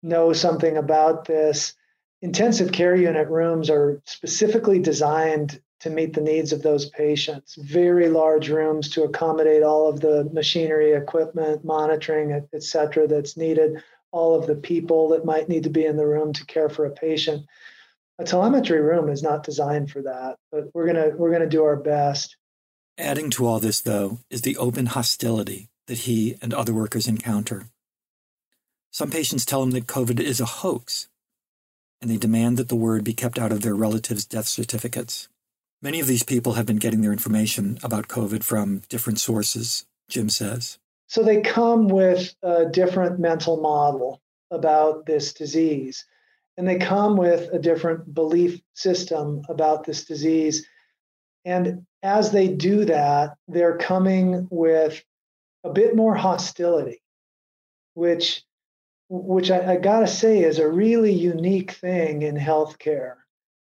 know 0.03 0.33
something 0.33 0.75
about 0.75 1.25
this, 1.25 1.73
intensive 2.21 2.71
care 2.73 2.95
unit 2.95 3.29
rooms 3.29 3.69
are 3.69 4.01
specifically 4.05 4.79
designed 4.79 5.61
to 5.79 5.89
meet 5.89 6.13
the 6.13 6.21
needs 6.21 6.51
of 6.51 6.61
those 6.61 6.89
patients. 6.89 7.55
Very 7.55 8.09
large 8.09 8.49
rooms 8.49 8.89
to 8.89 9.03
accommodate 9.03 9.63
all 9.63 9.89
of 9.89 10.01
the 10.01 10.29
machinery, 10.33 10.91
equipment, 10.91 11.63
monitoring, 11.63 12.33
et 12.53 12.63
cetera, 12.63 13.07
that's 13.07 13.37
needed 13.37 13.81
all 14.11 14.37
of 14.37 14.47
the 14.47 14.55
people 14.55 15.09
that 15.09 15.25
might 15.25 15.49
need 15.49 15.63
to 15.63 15.69
be 15.69 15.85
in 15.85 15.97
the 15.97 16.05
room 16.05 16.33
to 16.33 16.45
care 16.45 16.69
for 16.69 16.85
a 16.85 16.91
patient. 16.91 17.45
A 18.19 18.23
telemetry 18.23 18.81
room 18.81 19.09
is 19.09 19.23
not 19.23 19.43
designed 19.43 19.89
for 19.89 20.01
that, 20.03 20.35
but 20.51 20.65
we're 20.73 20.85
gonna 20.85 21.11
we're 21.15 21.31
gonna 21.31 21.49
do 21.49 21.63
our 21.63 21.77
best. 21.77 22.35
Adding 22.97 23.29
to 23.31 23.47
all 23.47 23.59
this, 23.59 23.81
though, 23.81 24.19
is 24.29 24.41
the 24.41 24.57
open 24.57 24.87
hostility 24.87 25.69
that 25.87 25.99
he 25.99 26.35
and 26.41 26.53
other 26.53 26.73
workers 26.73 27.07
encounter. 27.07 27.67
Some 28.91 29.09
patients 29.09 29.45
tell 29.45 29.63
him 29.63 29.71
that 29.71 29.87
COVID 29.87 30.19
is 30.19 30.39
a 30.39 30.45
hoax, 30.45 31.07
and 32.01 32.11
they 32.11 32.17
demand 32.17 32.57
that 32.57 32.67
the 32.69 32.75
word 32.75 33.03
be 33.03 33.13
kept 33.13 33.39
out 33.39 33.51
of 33.51 33.61
their 33.61 33.75
relatives' 33.75 34.25
death 34.25 34.47
certificates. 34.47 35.29
Many 35.81 35.99
of 35.99 36.07
these 36.07 36.23
people 36.23 36.53
have 36.53 36.65
been 36.65 36.77
getting 36.77 37.01
their 37.01 37.13
information 37.13 37.79
about 37.81 38.07
COVID 38.07 38.43
from 38.43 38.83
different 38.89 39.19
sources, 39.19 39.85
Jim 40.09 40.29
says. 40.29 40.77
So 41.11 41.23
they 41.23 41.41
come 41.41 41.89
with 41.89 42.33
a 42.41 42.67
different 42.67 43.19
mental 43.19 43.59
model 43.59 44.21
about 44.49 45.05
this 45.05 45.33
disease, 45.33 46.05
and 46.55 46.65
they 46.65 46.77
come 46.77 47.17
with 47.17 47.53
a 47.53 47.59
different 47.59 48.13
belief 48.13 48.61
system 48.75 49.41
about 49.49 49.83
this 49.83 50.05
disease. 50.05 50.65
And 51.43 51.85
as 52.01 52.31
they 52.31 52.47
do 52.47 52.85
that, 52.85 53.35
they're 53.49 53.77
coming 53.77 54.47
with 54.49 55.03
a 55.65 55.69
bit 55.69 55.97
more 55.97 56.15
hostility, 56.15 57.01
which 57.93 58.45
which 59.09 59.51
I, 59.51 59.73
I 59.73 59.77
gotta 59.79 60.07
say 60.07 60.41
is 60.41 60.59
a 60.59 60.69
really 60.69 61.11
unique 61.11 61.71
thing 61.71 62.21
in 62.21 62.37
healthcare. 62.37 63.15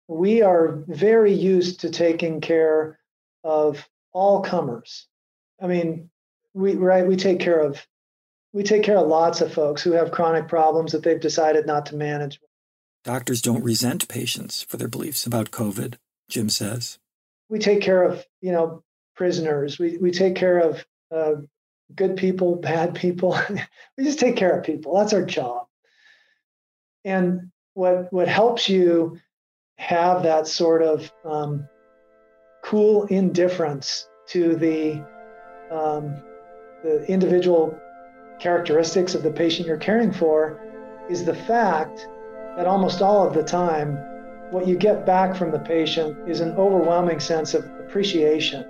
We 0.09 0.41
are 0.41 0.83
very 0.89 1.35
used 1.35 1.81
to 1.81 1.91
taking 1.91 2.41
care 2.41 2.99
of 3.43 3.87
all 4.15 4.41
comers. 4.41 5.07
I 5.61 5.67
mean, 5.67 6.09
we 6.55 6.75
right 6.75 7.07
we 7.07 7.17
take 7.17 7.41
care 7.41 7.61
of 7.61 7.85
we 8.53 8.63
take 8.63 8.85
care 8.85 8.97
of 8.97 9.09
lots 9.09 9.41
of 9.41 9.53
folks 9.53 9.83
who 9.83 9.93
have 9.93 10.13
chronic 10.13 10.49
problems 10.49 10.93
that 10.93 11.03
they've 11.03 11.21
decided 11.21 11.67
not 11.67 11.87
to 11.87 11.97
manage. 11.97 12.41
Doctors 13.03 13.43
don't 13.43 13.65
resent 13.65 14.09
patients 14.09 14.63
for 14.63 14.77
their 14.77 14.89
beliefs 14.89 15.27
about 15.27 15.51
COVID, 15.51 15.97
Jim 16.31 16.49
says. 16.49 16.99
We 17.51 17.59
take 17.59 17.83
care 17.83 18.03
of, 18.05 18.25
you 18.41 18.53
know, 18.53 18.83
prisoners. 19.17 19.79
We, 19.79 19.99
we 19.99 20.13
take 20.13 20.37
care 20.37 20.59
of 20.59 20.87
uh, 21.15 21.35
good 21.95 22.17
people, 22.17 22.55
bad 22.57 22.95
people. 22.95 23.37
we 23.99 24.05
just 24.05 24.21
take 24.21 24.37
care 24.37 24.57
of 24.57 24.65
people. 24.65 24.97
That's 24.97 25.13
our 25.13 25.25
job. 25.25 25.67
And 27.05 27.51
what 27.75 28.13
what 28.13 28.29
helps 28.29 28.69
you 28.69 29.19
have 29.79 30.23
that 30.23 30.47
sort 30.47 30.83
of 30.83 31.13
um, 31.25 31.69
cool 32.63 33.05
indifference 33.07 34.09
to 34.29 34.55
the 34.55 35.05
um, 35.71 36.23
the 36.85 37.03
individual 37.11 37.77
characteristics 38.39 39.15
of 39.15 39.23
the 39.23 39.31
patient 39.31 39.67
you're 39.67 39.79
caring 39.79 40.13
for 40.13 40.61
is 41.09 41.25
the 41.25 41.35
fact 41.35 42.07
that 42.57 42.67
almost 42.67 43.01
all 43.01 43.27
of 43.27 43.33
the 43.33 43.43
time, 43.43 43.97
what 44.51 44.69
you 44.69 44.77
get 44.77 45.07
back 45.07 45.35
from 45.35 45.51
the 45.51 45.59
patient 45.59 46.17
is 46.29 46.41
an 46.41 46.53
overwhelming 46.53 47.19
sense 47.19 47.55
of 47.55 47.65
appreciation 47.81 48.67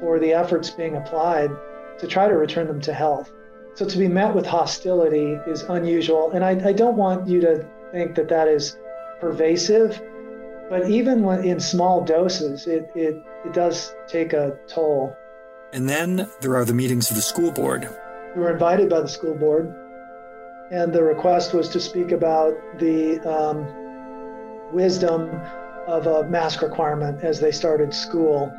for 0.00 0.18
the 0.18 0.32
efforts 0.32 0.70
being 0.70 0.96
applied 0.96 1.50
to 1.98 2.06
try 2.06 2.26
to 2.26 2.34
return 2.34 2.66
them 2.66 2.80
to 2.80 2.94
health. 2.94 3.30
So 3.74 3.86
to 3.86 3.98
be 3.98 4.08
met 4.08 4.34
with 4.34 4.46
hostility 4.46 5.38
is 5.46 5.62
unusual. 5.62 6.30
And 6.30 6.42
I, 6.42 6.68
I 6.68 6.72
don't 6.72 6.96
want 6.96 7.28
you 7.28 7.42
to 7.42 7.64
think 7.92 8.14
that 8.14 8.28
that 8.28 8.48
is 8.48 8.78
pervasive, 9.20 10.00
but 10.70 10.88
even 10.88 11.22
when 11.22 11.44
in 11.44 11.60
small 11.60 12.02
doses, 12.02 12.66
it, 12.66 12.90
it, 12.94 13.22
it 13.44 13.52
does 13.52 13.94
take 14.08 14.32
a 14.32 14.56
toll. 14.66 15.14
And 15.74 15.88
then 15.88 16.28
there 16.40 16.54
are 16.54 16.64
the 16.64 16.72
meetings 16.72 17.10
of 17.10 17.16
the 17.16 17.22
school 17.22 17.50
board. 17.50 17.88
We 18.36 18.42
were 18.42 18.52
invited 18.52 18.88
by 18.88 19.00
the 19.00 19.08
school 19.08 19.34
board, 19.34 19.74
and 20.70 20.92
the 20.92 21.02
request 21.02 21.52
was 21.52 21.68
to 21.70 21.80
speak 21.80 22.12
about 22.12 22.54
the 22.78 23.18
um, 23.28 24.72
wisdom 24.72 25.28
of 25.88 26.06
a 26.06 26.28
mask 26.28 26.62
requirement 26.62 27.24
as 27.24 27.40
they 27.40 27.50
started 27.50 27.92
school, 27.92 28.52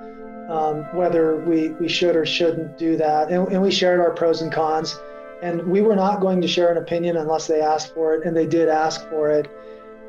um, 0.50 0.84
whether 0.94 1.38
we, 1.38 1.70
we 1.70 1.88
should 1.88 2.18
or 2.18 2.26
shouldn't 2.26 2.78
do 2.78 2.98
that. 2.98 3.32
And, 3.32 3.48
and 3.48 3.62
we 3.62 3.72
shared 3.72 4.02
our 4.02 4.12
pros 4.12 4.42
and 4.42 4.52
cons. 4.52 5.00
And 5.42 5.66
we 5.68 5.80
were 5.80 5.96
not 5.96 6.20
going 6.20 6.42
to 6.42 6.50
share 6.50 6.70
an 6.70 6.78
opinion 6.78 7.16
unless 7.16 7.48
they 7.48 7.62
asked 7.62 7.94
for 7.94 8.16
it, 8.16 8.26
and 8.26 8.36
they 8.36 8.46
did 8.46 8.68
ask 8.68 9.08
for 9.10 9.32
it. 9.32 9.50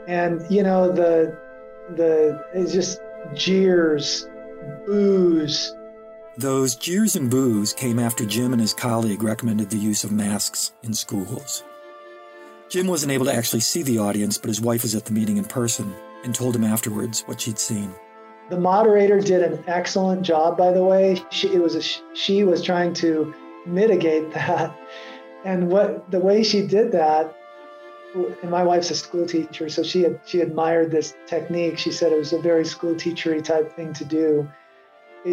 And 0.08 0.44
you 0.50 0.64
know 0.64 0.90
the 0.90 1.36
the 1.94 2.44
it's 2.52 2.72
just 2.72 3.00
jeers, 3.34 4.28
boos, 4.86 5.76
those 6.38 6.76
jeers 6.76 7.16
and 7.16 7.30
boos 7.30 7.72
came 7.72 7.98
after 7.98 8.26
Jim 8.26 8.52
and 8.52 8.60
his 8.60 8.74
colleague 8.74 9.22
recommended 9.22 9.70
the 9.70 9.78
use 9.78 10.04
of 10.04 10.12
masks 10.12 10.72
in 10.82 10.92
schools. 10.92 11.64
Jim 12.68 12.86
wasn't 12.86 13.12
able 13.12 13.24
to 13.24 13.34
actually 13.34 13.60
see 13.60 13.82
the 13.82 13.98
audience, 13.98 14.36
but 14.36 14.48
his 14.48 14.60
wife 14.60 14.82
was 14.82 14.94
at 14.94 15.06
the 15.06 15.12
meeting 15.12 15.38
in 15.38 15.44
person 15.44 15.94
and 16.24 16.34
told 16.34 16.54
him 16.54 16.64
afterwards 16.64 17.22
what 17.22 17.40
she'd 17.40 17.58
seen. 17.58 17.94
The 18.50 18.60
moderator 18.60 19.20
did 19.20 19.42
an 19.42 19.64
excellent 19.66 20.22
job, 20.22 20.58
by 20.58 20.72
the 20.72 20.84
way. 20.84 21.22
She, 21.30 21.48
it 21.48 21.62
was 21.62 21.74
a, 21.74 22.14
she 22.14 22.44
was 22.44 22.62
trying 22.62 22.92
to 22.94 23.34
mitigate 23.64 24.32
that, 24.34 24.76
and 25.44 25.68
what 25.70 26.10
the 26.10 26.20
way 26.20 26.42
she 26.42 26.66
did 26.66 26.92
that. 26.92 27.34
And 28.14 28.50
my 28.50 28.62
wife's 28.62 28.90
a 28.90 28.94
school 28.94 29.26
teacher, 29.26 29.68
so 29.68 29.82
she 29.82 30.02
had, 30.02 30.20
she 30.24 30.40
admired 30.40 30.90
this 30.90 31.14
technique. 31.26 31.76
She 31.76 31.92
said 31.92 32.12
it 32.12 32.18
was 32.18 32.32
a 32.32 32.38
very 32.38 32.64
school 32.64 32.94
teachery 32.94 33.44
type 33.44 33.74
thing 33.76 33.92
to 33.94 34.04
do 34.04 34.48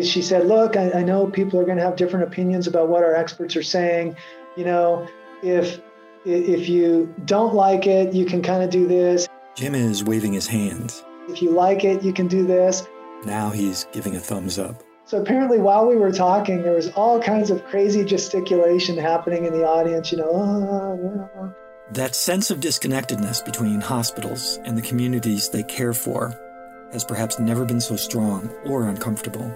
she 0.02 0.22
said, 0.22 0.48
look, 0.48 0.76
I, 0.76 0.92
I 0.92 1.04
know 1.04 1.28
people 1.28 1.60
are 1.60 1.66
going 1.66 1.78
to 1.78 1.84
have 1.84 1.96
different 1.96 2.28
opinions 2.28 2.68
about 2.68 2.88
what 2.88 3.04
our 3.04 3.16
experts 3.16 3.56
are 3.56 3.64
saying. 3.64 4.16
You 4.56 4.66
know, 4.66 5.08
if 5.44 5.80
if 6.26 6.70
you 6.70 7.14
don't 7.26 7.54
like 7.54 7.86
it, 7.86 8.14
you 8.14 8.26
can 8.26 8.42
kind 8.42 8.64
of 8.64 8.70
do 8.70 8.88
this. 8.88 9.28
Jim 9.56 9.76
is 9.76 10.04
waving 10.04 10.34
his 10.34 10.48
hands. 10.48 11.04
If 11.28 11.42
you 11.42 11.52
like 11.52 11.84
it, 11.84 12.02
you 12.02 12.14
can 12.14 12.28
do 12.28 12.46
this. 12.46 12.88
Now 13.26 13.50
he's 13.50 13.86
giving 13.92 14.16
a 14.16 14.20
thumbs 14.20 14.58
up. 14.58 14.82
So 15.06 15.22
apparently, 15.22 15.60
while 15.60 15.86
we 15.86 15.98
were 15.98 16.12
talking, 16.12 16.62
there 16.62 16.74
was 16.74 16.90
all 16.92 17.22
kinds 17.22 17.52
of 17.52 17.66
crazy 17.66 18.06
gesticulation 18.06 18.98
happening 18.98 19.46
in 19.46 19.54
the 19.54 19.66
audience. 19.66 20.12
You 20.12 20.20
know, 20.20 21.28
uh, 21.36 21.50
that 21.92 22.16
sense 22.16 22.50
of 22.50 22.60
disconnectedness 22.60 23.42
between 23.44 23.82
hospitals 23.82 24.60
and 24.64 24.78
the 24.78 24.82
communities 24.82 25.50
they 25.50 25.64
care 25.64 25.94
for 25.94 26.34
has 26.94 27.04
perhaps 27.04 27.38
never 27.40 27.66
been 27.66 27.82
so 27.82 27.96
strong 27.96 28.50
or 28.66 28.88
uncomfortable. 28.88 29.52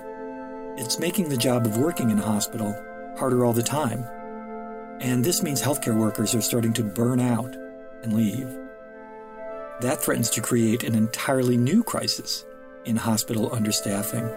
It's 0.77 0.99
making 0.99 1.29
the 1.29 1.37
job 1.37 1.65
of 1.65 1.77
working 1.77 2.11
in 2.11 2.19
a 2.19 2.25
hospital 2.25 2.71
harder 3.17 3.43
all 3.43 3.51
the 3.51 3.63
time. 3.63 4.05
And 5.01 5.25
this 5.25 5.41
means 5.41 5.59
healthcare 5.59 5.97
workers 5.97 6.35
are 6.35 6.41
starting 6.41 6.71
to 6.73 6.83
burn 6.83 7.19
out 7.19 7.55
and 8.03 8.13
leave. 8.13 8.47
That 9.81 9.99
threatens 9.99 10.29
to 10.31 10.41
create 10.41 10.83
an 10.83 10.93
entirely 10.93 11.57
new 11.57 11.83
crisis 11.83 12.45
in 12.85 12.95
hospital 12.95 13.49
understaffing. 13.49 14.27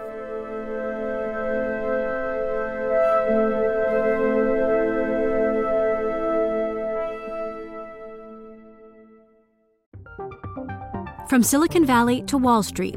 From 11.29 11.43
Silicon 11.43 11.85
Valley 11.85 12.23
to 12.23 12.39
Wall 12.39 12.63
Street, 12.63 12.97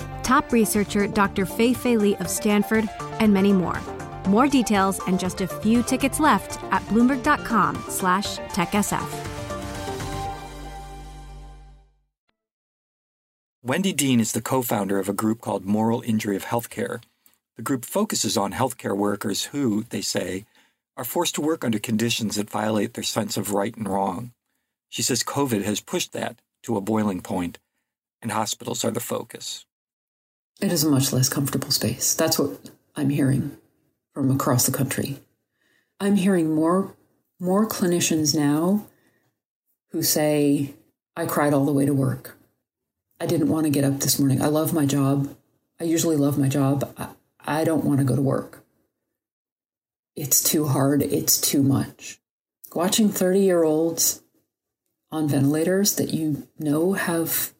top 0.23 0.51
researcher 0.51 1.07
Dr. 1.07 1.45
Fei 1.45 1.73
Fei 1.73 1.97
Li 1.97 2.15
of 2.17 2.29
Stanford, 2.29 2.89
and 3.19 3.33
many 3.33 3.53
more. 3.53 3.79
More 4.27 4.47
details 4.47 4.99
and 5.07 5.19
just 5.19 5.41
a 5.41 5.47
few 5.47 5.83
tickets 5.83 6.19
left 6.19 6.63
at 6.71 6.81
bloomberg.com 6.83 7.83
slash 7.89 8.37
techsf. 8.53 9.27
Wendy 13.63 13.93
Dean 13.93 14.19
is 14.19 14.31
the 14.31 14.41
co-founder 14.41 14.97
of 14.97 15.07
a 15.07 15.13
group 15.13 15.39
called 15.39 15.65
Moral 15.65 16.01
Injury 16.01 16.35
of 16.35 16.45
Healthcare. 16.45 17.01
The 17.57 17.61
group 17.61 17.85
focuses 17.85 18.35
on 18.35 18.53
healthcare 18.53 18.97
workers 18.97 19.45
who, 19.45 19.83
they 19.89 20.01
say, 20.01 20.45
are 20.97 21.03
forced 21.03 21.35
to 21.35 21.41
work 21.41 21.63
under 21.63 21.77
conditions 21.77 22.35
that 22.35 22.49
violate 22.49 22.95
their 22.95 23.03
sense 23.03 23.37
of 23.37 23.53
right 23.53 23.75
and 23.75 23.87
wrong. 23.87 24.31
She 24.89 25.03
says 25.03 25.23
COVID 25.23 25.63
has 25.63 25.79
pushed 25.79 26.11
that 26.13 26.41
to 26.63 26.75
a 26.75 26.81
boiling 26.81 27.21
point 27.21 27.59
and 28.21 28.31
hospitals 28.31 28.83
are 28.83 28.91
the 28.91 28.99
focus. 28.99 29.65
It 30.61 30.71
is 30.71 30.83
a 30.83 30.89
much 30.89 31.11
less 31.11 31.27
comfortable 31.27 31.71
space. 31.71 32.13
That's 32.13 32.37
what 32.37 32.69
I'm 32.95 33.09
hearing 33.09 33.57
from 34.13 34.29
across 34.29 34.67
the 34.67 34.71
country. 34.71 35.19
I'm 35.99 36.15
hearing 36.15 36.53
more 36.53 36.95
more 37.39 37.67
clinicians 37.67 38.35
now 38.35 38.85
who 39.89 40.03
say, 40.03 40.75
I 41.15 41.25
cried 41.25 41.53
all 41.53 41.65
the 41.65 41.73
way 41.73 41.87
to 41.87 41.93
work. 41.93 42.37
I 43.19 43.25
didn't 43.25 43.49
want 43.49 43.65
to 43.65 43.71
get 43.71 43.83
up 43.83 43.99
this 43.99 44.19
morning. 44.19 44.41
I 44.41 44.47
love 44.47 44.73
my 44.73 44.85
job. 44.85 45.35
I 45.79 45.85
usually 45.85 46.15
love 46.15 46.37
my 46.37 46.47
job. 46.47 46.93
I, 46.97 47.07
I 47.43 47.63
don't 47.63 47.83
want 47.83 47.97
to 47.97 48.05
go 48.05 48.15
to 48.15 48.21
work. 48.21 48.63
It's 50.15 50.43
too 50.43 50.67
hard. 50.67 51.01
It's 51.01 51.41
too 51.41 51.63
much. 51.63 52.19
Watching 52.75 53.09
30 53.09 53.39
year 53.39 53.63
olds 53.63 54.21
on 55.11 55.27
ventilators 55.27 55.95
that 55.95 56.13
you 56.13 56.47
know 56.59 56.93
have 56.93 57.53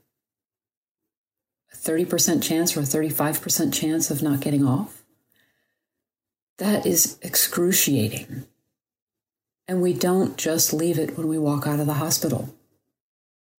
a 1.74 1.76
30% 1.76 2.44
chance 2.44 2.76
or 2.76 2.82
a 2.82 2.84
35% 2.84 3.74
chance 3.74 4.12
of 4.12 4.22
not 4.22 4.40
getting 4.40 4.66
off, 4.66 5.04
that 6.58 6.86
is 6.86 7.18
excruciating. 7.22 8.46
And 9.68 9.82
we 9.82 9.94
don't 9.94 10.38
just 10.38 10.74
leave 10.74 11.00
it 11.00 11.18
when 11.18 11.28
we 11.28 11.38
walk 11.38 11.66
out 11.66 11.80
of 11.80 11.88
the 11.88 11.94
hospital. 11.94 12.54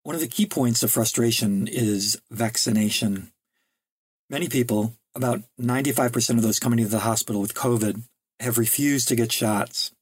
One 0.02 0.14
of 0.14 0.21
the 0.21 0.28
key 0.28 0.47
points 0.47 0.83
of 0.83 0.90
frustration 0.90 1.69
is 1.69 2.21
vaccination. 2.31 3.33
Many 4.28 4.49
people, 4.49 4.95
about 5.14 5.42
95% 5.61 6.31
of 6.31 6.42
those 6.42 6.59
coming 6.59 6.78
to 6.78 6.87
the 6.87 7.00
hospital 7.00 7.40
with 7.40 7.54
COVID, 7.54 8.02
have 8.40 8.59
refused 8.59 9.09
to 9.09 9.16
get 9.16 9.31
shots. 9.31 9.92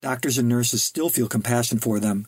Doctors 0.00 0.38
and 0.38 0.48
nurses 0.48 0.82
still 0.82 1.08
feel 1.08 1.28
compassion 1.28 1.78
for 1.78 2.00
them, 2.00 2.26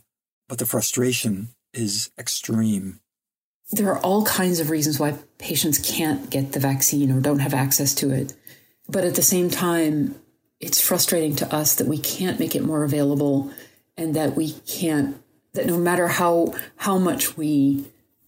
but 0.49 0.59
the 0.59 0.67
frustration 0.67 1.49
is 1.73 2.11
extreme. 2.19 3.01
There 3.73 3.91
are 3.91 3.99
all 4.01 4.25
kinds 4.25 4.61
of 4.61 4.71
reasons 4.71 5.01
why 5.01 5.19
patients 5.39 5.79
can't 5.79 6.31
get 6.31 6.53
the 6.53 6.61
vaccine 6.61 7.11
or 7.11 7.21
don't 7.21 7.39
have 7.39 7.55
access 7.55 7.95
to 7.97 8.11
it. 8.11 8.35
But 8.89 9.05
at 9.05 9.15
the 9.15 9.23
same 9.23 9.51
time, 9.51 10.17
it's 10.61 10.81
frustrating 10.81 11.37
to 11.37 11.55
us 11.55 11.75
that 11.75 11.87
we 11.87 11.99
can't 11.99 12.39
make 12.39 12.55
it 12.55 12.63
more 12.63 12.85
available 12.85 13.51
and 13.97 14.15
that 14.15 14.35
we 14.37 14.53
can't 14.67 15.21
that 15.53 15.67
no 15.67 15.79
matter 15.79 16.09
how 16.09 16.55
how 16.77 16.99
much 16.99 17.37
we 17.37 17.85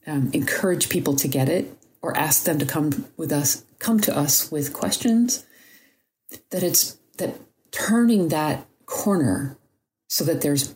um, 0.06 0.30
encourage 0.32 0.88
people 0.88 1.16
to 1.16 1.28
get 1.28 1.48
it 1.48 1.76
or 2.02 2.16
ask 2.16 2.44
them 2.44 2.58
to 2.58 2.66
come 2.66 3.06
with 3.16 3.32
us 3.32 3.64
come 3.78 4.00
to 4.00 4.16
us 4.16 4.50
with 4.50 4.72
questions 4.72 5.46
that 6.50 6.62
it's 6.62 6.98
that 7.18 7.38
turning 7.70 8.28
that 8.28 8.66
corner 8.86 9.56
so 10.08 10.24
that 10.24 10.40
there's 10.40 10.74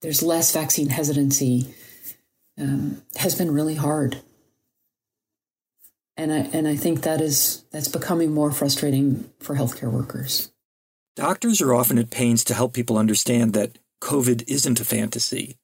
there's 0.00 0.22
less 0.22 0.52
vaccine 0.52 0.88
hesitancy 0.88 1.74
um, 2.58 3.02
has 3.16 3.34
been 3.34 3.50
really 3.50 3.74
hard 3.74 4.20
and 6.16 6.32
I 6.32 6.36
and 6.52 6.68
I 6.68 6.76
think 6.76 7.02
that 7.02 7.20
is 7.20 7.64
that's 7.70 7.88
becoming 7.88 8.32
more 8.32 8.52
frustrating 8.52 9.30
for 9.40 9.56
healthcare 9.56 9.90
workers. 9.90 10.52
Doctors 11.16 11.60
are 11.60 11.74
often 11.74 11.98
at 11.98 12.10
pains 12.10 12.44
to 12.44 12.54
help 12.54 12.72
people 12.72 12.98
understand 12.98 13.52
that 13.52 13.78
COVID 14.00 14.44
isn't 14.48 14.80
a 14.80 14.84
fantasy, 14.84 15.56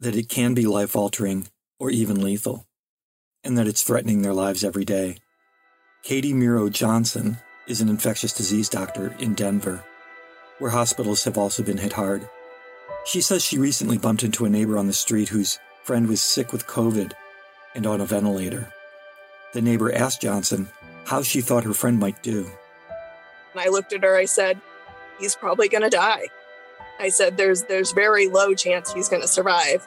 that 0.00 0.16
it 0.16 0.28
can 0.28 0.54
be 0.54 0.66
life 0.66 0.96
altering 0.96 1.48
or 1.78 1.90
even 1.90 2.20
lethal, 2.20 2.66
and 3.42 3.58
that 3.58 3.66
it's 3.66 3.82
threatening 3.82 4.22
their 4.22 4.32
lives 4.32 4.64
every 4.64 4.84
day. 4.84 5.18
Katie 6.02 6.34
Miro 6.34 6.68
Johnson 6.68 7.38
is 7.66 7.80
an 7.80 7.88
infectious 7.88 8.32
disease 8.32 8.68
doctor 8.68 9.14
in 9.18 9.34
Denver, 9.34 9.84
where 10.58 10.70
hospitals 10.70 11.24
have 11.24 11.38
also 11.38 11.62
been 11.62 11.78
hit 11.78 11.94
hard. 11.94 12.28
She 13.06 13.20
says 13.20 13.42
she 13.42 13.58
recently 13.58 13.98
bumped 13.98 14.22
into 14.22 14.44
a 14.44 14.50
neighbor 14.50 14.78
on 14.78 14.86
the 14.86 14.92
street 14.92 15.28
whose 15.28 15.58
friend 15.84 16.08
was 16.08 16.22
sick 16.22 16.50
with 16.52 16.66
COVID 16.66 17.12
and 17.74 17.86
on 17.86 18.00
a 18.00 18.06
ventilator. 18.06 18.72
The 19.52 19.62
neighbor 19.62 19.92
asked 19.92 20.22
Johnson 20.22 20.68
how 21.04 21.22
she 21.22 21.42
thought 21.42 21.64
her 21.64 21.74
friend 21.74 21.98
might 21.98 22.22
do. 22.22 22.50
I 23.54 23.68
looked 23.68 23.92
at 23.92 24.02
her, 24.02 24.16
I 24.16 24.24
said, 24.24 24.60
He's 25.20 25.36
probably 25.36 25.68
going 25.68 25.82
to 25.82 25.90
die. 25.90 26.24
I 26.98 27.08
said, 27.08 27.36
there's 27.36 27.64
there's 27.64 27.92
very 27.92 28.28
low 28.28 28.54
chance 28.54 28.92
he's 28.92 29.08
going 29.08 29.22
to 29.22 29.28
survive. 29.28 29.86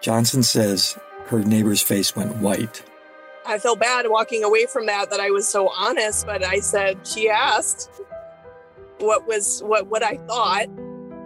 Johnson 0.00 0.42
says 0.42 0.98
her 1.26 1.40
neighbor's 1.40 1.82
face 1.82 2.16
went 2.16 2.36
white. 2.36 2.82
I 3.46 3.58
felt 3.58 3.80
bad 3.80 4.06
walking 4.08 4.42
away 4.42 4.66
from 4.66 4.86
that 4.86 5.10
that 5.10 5.20
I 5.20 5.30
was 5.30 5.48
so 5.48 5.68
honest, 5.68 6.26
but 6.26 6.44
I 6.44 6.60
said 6.60 7.06
she 7.06 7.28
asked 7.28 7.90
what 8.98 9.26
was 9.26 9.62
what 9.64 9.86
what 9.88 10.02
I 10.02 10.16
thought 10.16 10.66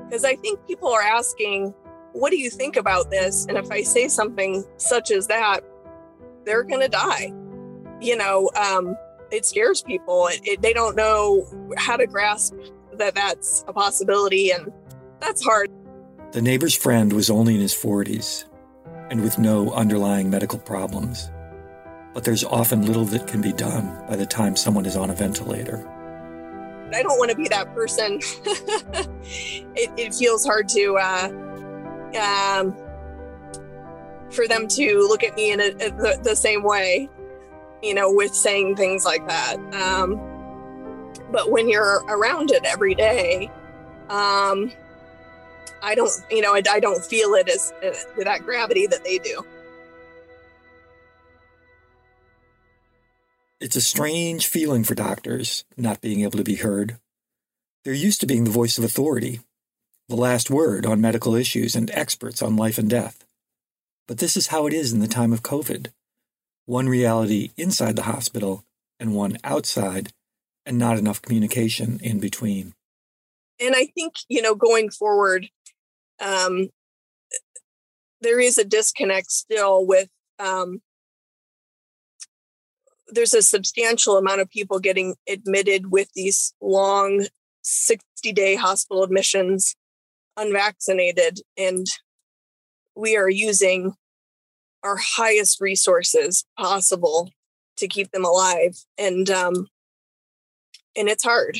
because 0.04 0.24
I 0.24 0.34
think 0.36 0.66
people 0.66 0.88
are 0.88 1.02
asking, 1.02 1.74
"What 2.18 2.30
do 2.30 2.38
you 2.38 2.50
think 2.50 2.76
about 2.76 3.10
this?" 3.10 3.46
And 3.48 3.56
if 3.56 3.70
I 3.70 3.82
say 3.82 4.08
something 4.08 4.64
such 4.76 5.10
as 5.10 5.26
that, 5.28 5.60
they're 6.44 6.64
going 6.64 6.80
to 6.80 6.88
die. 6.88 7.32
You 8.00 8.16
know, 8.16 8.50
um, 8.56 8.96
it 9.30 9.44
scares 9.44 9.82
people. 9.82 10.28
It, 10.28 10.40
it, 10.44 10.62
they 10.62 10.72
don't 10.72 10.96
know 10.96 11.46
how 11.76 11.96
to 11.96 12.06
grasp 12.06 12.54
that 12.94 13.14
that's 13.14 13.64
a 13.68 13.72
possibility, 13.72 14.50
and 14.50 14.72
that's 15.20 15.44
hard. 15.44 15.70
The 16.32 16.42
neighbor's 16.42 16.74
friend 16.74 17.12
was 17.12 17.30
only 17.30 17.54
in 17.54 17.60
his 17.60 17.74
40s 17.74 18.44
and 19.10 19.22
with 19.22 19.38
no 19.38 19.72
underlying 19.72 20.28
medical 20.30 20.58
problems. 20.58 21.30
But 22.12 22.24
there's 22.24 22.44
often 22.44 22.86
little 22.86 23.04
that 23.06 23.26
can 23.26 23.40
be 23.40 23.52
done 23.52 24.04
by 24.08 24.16
the 24.16 24.26
time 24.26 24.56
someone 24.56 24.86
is 24.86 24.96
on 24.96 25.10
a 25.10 25.14
ventilator. 25.14 25.86
I 26.92 27.02
don't 27.02 27.18
want 27.18 27.30
to 27.30 27.36
be 27.36 27.48
that 27.48 27.74
person. 27.74 28.20
it, 29.74 29.90
it, 29.96 30.14
feels 30.14 30.44
hard 30.44 30.68
to, 30.70 30.96
uh, 30.96 31.28
um, 32.14 32.76
for 34.30 34.46
them 34.46 34.68
to 34.68 35.06
look 35.08 35.24
at 35.24 35.34
me 35.34 35.52
in 35.52 35.60
a, 35.60 35.68
a, 35.68 35.90
the, 35.90 36.20
the, 36.22 36.36
same 36.36 36.62
way, 36.62 37.08
you 37.82 37.94
know, 37.94 38.12
with 38.12 38.34
saying 38.34 38.76
things 38.76 39.04
like 39.04 39.26
that. 39.28 39.56
Um, 39.74 40.20
but 41.32 41.50
when 41.50 41.68
you're 41.68 42.04
around 42.08 42.50
it 42.50 42.64
every 42.64 42.94
day, 42.94 43.50
um, 44.08 44.70
I 45.82 45.94
don't, 45.94 46.10
you 46.30 46.40
know, 46.40 46.54
I, 46.54 46.62
I 46.70 46.80
don't 46.80 47.04
feel 47.04 47.34
it 47.34 47.48
as 47.48 47.72
uh, 47.82 48.22
that 48.24 48.42
gravity 48.44 48.86
that 48.86 49.04
they 49.04 49.18
do. 49.18 49.44
It's 53.58 53.76
a 53.76 53.80
strange 53.80 54.46
feeling 54.46 54.84
for 54.84 54.94
doctors 54.94 55.64
not 55.76 56.00
being 56.00 56.20
able 56.20 56.38
to 56.38 56.44
be 56.44 56.56
heard. 56.56 56.98
They're 57.84 57.94
used 57.94 58.20
to 58.20 58.26
being 58.26 58.44
the 58.44 58.50
voice 58.50 58.78
of 58.78 58.84
authority, 58.84 59.40
the 60.08 60.16
last 60.16 60.50
word 60.50 60.86
on 60.86 61.00
medical 61.00 61.34
issues, 61.34 61.74
and 61.74 61.90
experts 61.92 62.42
on 62.42 62.56
life 62.56 62.78
and 62.78 62.88
death. 62.88 63.24
But 64.06 64.18
this 64.18 64.36
is 64.36 64.48
how 64.48 64.66
it 64.66 64.72
is 64.72 64.92
in 64.92 65.00
the 65.00 65.08
time 65.08 65.32
of 65.32 65.42
COVID 65.42 65.88
one 66.66 66.88
reality 66.88 67.50
inside 67.56 67.94
the 67.94 68.02
hospital 68.02 68.64
and 68.98 69.14
one 69.14 69.38
outside, 69.44 70.12
and 70.64 70.76
not 70.76 70.98
enough 70.98 71.22
communication 71.22 72.00
in 72.02 72.18
between. 72.18 72.74
And 73.60 73.74
I 73.76 73.86
think, 73.86 74.14
you 74.28 74.42
know, 74.42 74.54
going 74.56 74.90
forward, 74.90 75.48
um, 76.20 76.70
there 78.20 78.40
is 78.40 78.58
a 78.58 78.64
disconnect 78.64 79.30
still 79.30 79.86
with 79.86 80.08
um, 80.38 80.80
there's 83.08 83.34
a 83.34 83.42
substantial 83.42 84.16
amount 84.16 84.40
of 84.40 84.50
people 84.50 84.80
getting 84.80 85.14
admitted 85.28 85.92
with 85.92 86.08
these 86.14 86.52
long 86.60 87.26
60 87.62 88.32
day 88.32 88.56
hospital 88.56 89.04
admissions 89.04 89.76
unvaccinated 90.36 91.40
and 91.56 91.86
we 92.94 93.16
are 93.16 93.30
using 93.30 93.94
our 94.82 94.96
highest 94.96 95.60
resources 95.60 96.44
possible 96.58 97.30
to 97.76 97.88
keep 97.88 98.10
them 98.10 98.24
alive 98.24 98.76
and 98.98 99.30
um 99.30 99.68
and 100.96 101.08
it's 101.08 101.24
hard. 101.24 101.58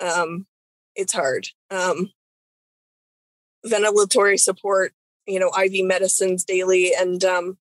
Um 0.00 0.46
it's 0.94 1.12
hard. 1.12 1.48
Um 1.70 2.10
ventilatory 3.66 4.38
support, 4.38 4.92
you 5.26 5.38
know, 5.38 5.50
IV 5.50 5.84
medicines 5.86 6.44
daily, 6.44 6.92
and 6.94 7.24
um, 7.24 7.58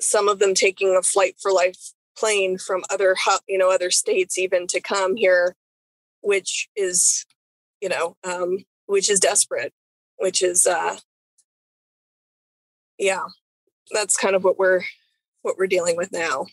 some 0.00 0.28
of 0.28 0.38
them 0.38 0.54
taking 0.54 0.96
a 0.96 1.02
flight 1.02 1.36
for 1.40 1.52
life 1.52 1.92
plane 2.16 2.58
from 2.58 2.82
other, 2.90 3.16
you 3.48 3.58
know, 3.58 3.70
other 3.70 3.90
states 3.90 4.38
even 4.38 4.66
to 4.68 4.80
come 4.80 5.16
here, 5.16 5.56
which 6.20 6.68
is, 6.76 7.26
you 7.80 7.88
know, 7.88 8.16
um, 8.24 8.58
which 8.90 9.08
is 9.08 9.20
desperate, 9.20 9.72
which 10.18 10.42
is, 10.42 10.66
uh, 10.66 10.96
yeah, 12.98 13.26
that's 13.92 14.16
kind 14.16 14.34
of 14.34 14.44
what 14.44 14.58
we're 14.58 14.82
what 15.42 15.56
we're 15.56 15.66
dealing 15.66 15.96
with 15.96 16.12
now. 16.12 16.46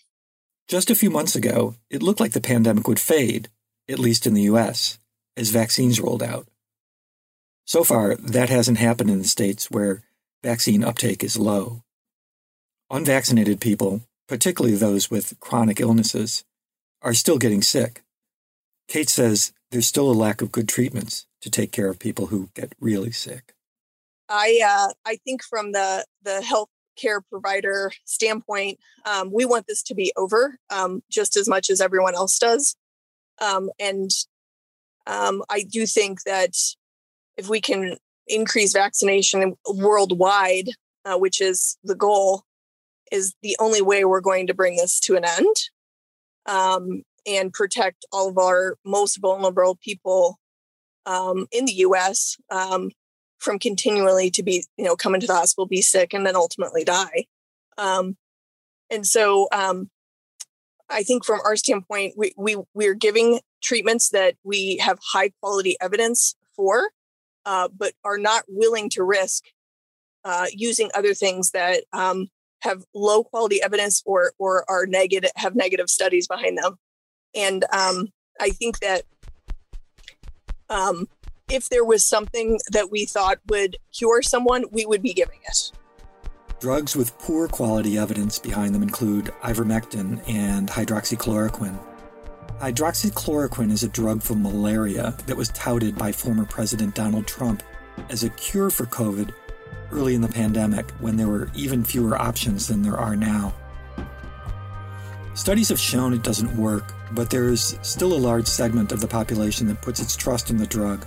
Just 0.68 0.90
a 0.90 0.96
few 0.96 1.10
months 1.10 1.36
ago, 1.36 1.76
it 1.90 2.04
looked 2.04 2.20
like 2.20 2.32
the 2.32 2.42
pandemic 2.42 2.88
would 2.88 3.00
fade, 3.00 3.50
at 3.90 4.00
least 4.00 4.26
in 4.26 4.34
the 4.34 4.44
US, 4.44 5.00
as 5.36 5.50
vaccines 5.50 6.00
rolled 6.00 6.24
out. 6.24 6.48
So 7.66 7.84
far, 7.84 8.16
that 8.16 8.50
hasn't 8.50 8.78
happened 8.78 9.10
in 9.10 9.18
the 9.18 9.28
states 9.28 9.70
where 9.70 10.04
vaccine 10.44 10.84
uptake 10.84 11.24
is 11.24 11.38
low. 11.38 11.84
Unvaccinated 12.90 13.60
people, 13.60 14.02
particularly 14.30 14.78
those 14.78 15.12
with 15.12 15.38
chronic 15.42 15.82
illnesses, 15.82 16.46
are 17.02 17.14
still 17.14 17.38
getting 17.38 17.62
sick. 17.62 18.04
Kate 18.88 19.10
says 19.10 19.52
there's 19.72 19.88
still 19.88 20.10
a 20.10 20.14
lack 20.14 20.42
of 20.42 20.52
good 20.52 20.68
treatments 20.68 21.26
to 21.42 21.50
take 21.50 21.72
care 21.72 21.90
of 21.90 22.00
people 22.00 22.28
who 22.28 22.50
get 22.56 22.74
really 22.80 23.12
sick. 23.12 23.54
I 24.30 24.60
uh, 24.66 24.94
I 25.06 25.18
think 25.18 25.44
from 25.44 25.72
the 25.72 26.06
the 26.24 26.42
health 26.42 26.70
care 27.00 27.22
provider 27.22 27.92
standpoint, 28.06 28.80
um, 29.06 29.32
we 29.32 29.46
want 29.46 29.68
this 29.68 29.84
to 29.84 29.96
be 29.96 30.12
over 30.18 30.58
um, 30.70 31.02
just 31.10 31.38
as 31.38 31.48
much 31.48 31.70
as 31.70 31.80
everyone 31.80 32.16
else 32.16 32.38
does, 32.38 32.76
um, 33.40 33.70
and 33.80 34.12
um, 35.06 35.44
I 35.50 35.64
do 35.64 35.86
think 35.86 36.24
that 36.24 36.56
if 37.38 37.48
we 37.48 37.62
can 37.62 37.98
increase 38.28 38.74
vaccination 38.74 39.56
worldwide, 39.74 40.70
uh, 41.06 41.18
which 41.18 41.40
is 41.40 41.78
the 41.84 41.96
goal, 41.96 42.44
is 43.12 43.34
the 43.42 43.56
only 43.60 43.82
way 43.82 44.04
we're 44.04 44.20
going 44.20 44.48
to 44.48 44.54
bring 44.54 44.76
this 44.76 45.00
to 45.02 45.16
an 45.16 45.24
end 45.24 45.56
um, 46.48 47.04
and 47.28 47.54
protect 47.54 48.06
all 48.12 48.30
of 48.30 48.38
our 48.38 48.78
most 48.86 49.18
vulnerable 49.18 49.78
people 49.84 50.40
um, 51.06 51.48
in 51.52 51.66
the 51.66 51.74
U.S. 51.74 52.38
Um, 52.50 52.92
from 53.38 53.60
continually 53.60 54.32
to 54.32 54.42
be, 54.42 54.66
you 54.78 54.86
know, 54.86 54.96
come 54.96 55.14
into 55.14 55.28
the 55.28 55.36
hospital, 55.36 55.68
be 55.68 55.82
sick, 55.82 56.14
and 56.14 56.26
then 56.26 56.36
ultimately 56.36 56.84
die. 56.84 57.26
Um, 57.78 58.18
and 58.90 59.06
so, 59.06 59.48
um, 59.52 59.90
I 60.90 61.04
think 61.04 61.26
from 61.26 61.42
our 61.44 61.56
standpoint, 61.56 62.14
we 62.18 62.34
we 62.38 62.56
we're 62.74 62.94
giving 62.94 63.42
treatments 63.62 64.10
that 64.12 64.36
we 64.44 64.78
have 64.78 65.00
high 65.12 65.32
quality 65.42 65.76
evidence 65.82 66.36
for, 66.56 66.92
uh, 67.46 67.68
but 67.78 67.94
are 68.06 68.18
not 68.18 68.46
willing 68.48 68.90
to 68.92 69.04
risk 69.04 69.44
uh, 70.24 70.48
using 70.54 70.90
other 70.96 71.14
things 71.14 71.52
that 71.52 71.84
um, 71.92 72.28
have 72.62 72.84
low 72.94 73.24
quality 73.24 73.62
evidence 73.62 74.02
or 74.06 74.32
or 74.40 74.70
are 74.70 74.86
negative 74.86 75.32
have 75.36 75.56
negative 75.56 75.90
studies 75.90 76.28
behind 76.28 76.58
them. 76.58 76.78
And 77.38 77.64
um, 77.72 78.12
I 78.42 78.50
think 78.50 78.80
that 78.80 79.04
um, 80.70 81.08
if 81.50 81.70
there 81.70 81.86
was 81.86 82.04
something 82.04 82.60
that 82.72 82.92
we 82.92 83.06
thought 83.06 83.38
would 83.48 83.78
cure 83.96 84.22
someone, 84.22 84.66
we 84.72 84.86
would 84.86 85.02
be 85.02 85.14
giving 85.14 85.40
it. 85.48 85.72
Drugs 86.60 86.96
with 86.96 87.18
poor 87.20 87.48
quality 87.48 87.98
evidence 87.98 88.40
behind 88.40 88.74
them 88.74 88.82
include 88.82 89.26
ivermectin 89.44 90.28
and 90.28 90.68
hydroxychloroquine. 90.68 91.80
Hydroxychloroquine 92.60 93.72
is 93.72 93.84
a 93.84 93.88
drug 93.88 94.24
for 94.24 94.34
malaria 94.34 95.16
that 95.28 95.38
was 95.38 95.50
touted 95.50 95.96
by 95.96 96.12
former 96.12 96.46
President 96.46 96.96
Donald 96.96 97.28
Trump 97.28 97.62
as 98.10 98.24
a 98.24 98.32
cure 98.32 98.72
for 98.72 98.86
COVID 98.88 99.32
early 99.92 100.16
in 100.16 100.22
the 100.22 100.28
pandemic 100.28 100.90
when 101.00 101.16
there 101.16 101.28
were 101.28 101.52
even 101.56 101.84
fewer 101.84 102.20
options 102.20 102.68
than 102.68 102.82
there 102.82 102.98
are 102.98 103.16
now. 103.16 103.54
Studies 105.38 105.70
have 105.70 105.80
shown 105.80 106.14
it 106.14 106.24
doesn't 106.24 106.58
work, 106.58 106.96
but 107.12 107.30
there 107.30 107.50
is 107.50 107.78
still 107.84 108.14
a 108.14 108.18
large 108.18 108.48
segment 108.48 108.92
of 108.92 109.02
the 109.02 109.08
population 109.08 109.68
that 109.68 109.84
puts 109.84 110.00
its 110.00 110.16
trust 110.16 110.50
in 110.50 110.58
the 110.58 110.66
drug. 110.66 111.06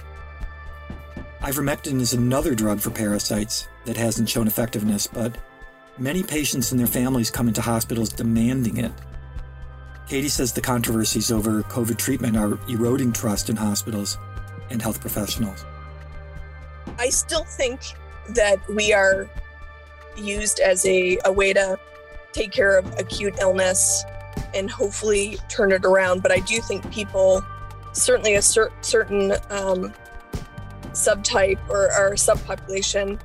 Ivermectin 1.40 2.00
is 2.00 2.12
another 2.12 2.54
drug 2.54 2.78
for 2.78 2.90
parasites 2.90 3.66
that 3.86 3.96
hasn't 3.96 4.28
shown 4.28 4.46
effectiveness, 4.46 5.08
but 5.08 5.36
many 5.98 6.22
patients 6.22 6.70
and 6.70 6.78
their 6.78 6.86
families 6.86 7.28
come 7.28 7.48
into 7.48 7.60
hospitals 7.60 8.10
demanding 8.10 8.76
it. 8.76 8.92
Katie 10.06 10.28
says 10.28 10.52
the 10.52 10.60
controversies 10.60 11.32
over 11.32 11.64
COVID 11.64 11.98
treatment 11.98 12.36
are 12.36 12.56
eroding 12.68 13.12
trust 13.12 13.50
in 13.50 13.56
hospitals 13.56 14.16
and 14.70 14.80
health 14.80 15.00
professionals. 15.00 15.64
I 17.00 17.08
still 17.08 17.44
think 17.44 17.80
that 18.28 18.60
we 18.68 18.92
are 18.92 19.28
used 20.16 20.60
as 20.60 20.86
a, 20.86 21.18
a 21.24 21.32
way 21.32 21.52
to 21.52 21.76
take 22.32 22.52
care 22.52 22.78
of 22.78 22.86
acute 22.96 23.34
illness 23.40 24.04
and 24.54 24.70
hopefully 24.70 25.38
turn 25.48 25.72
it 25.72 25.84
around. 25.84 26.22
But 26.22 26.32
I 26.32 26.40
do 26.40 26.60
think 26.60 26.90
people, 26.92 27.44
certainly 27.92 28.34
a 28.34 28.42
cer- 28.42 28.72
certain 28.80 29.32
um, 29.50 29.92
subtype 30.92 31.58
or, 31.68 31.86
or 31.86 32.14
subpopulation 32.14 33.20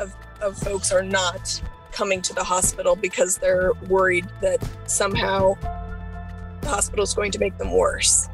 of, 0.00 0.14
of 0.40 0.56
folks 0.56 0.92
are 0.92 1.02
not 1.02 1.60
coming 1.92 2.22
to 2.22 2.32
the 2.34 2.44
hospital 2.44 2.94
because 2.94 3.38
they're 3.38 3.72
worried 3.88 4.26
that 4.40 4.66
somehow 4.86 5.54
the 6.60 6.68
hospital 6.68 7.02
is 7.02 7.14
going 7.14 7.32
to 7.32 7.38
make 7.38 7.56
them 7.58 7.72
worse. 7.72 8.28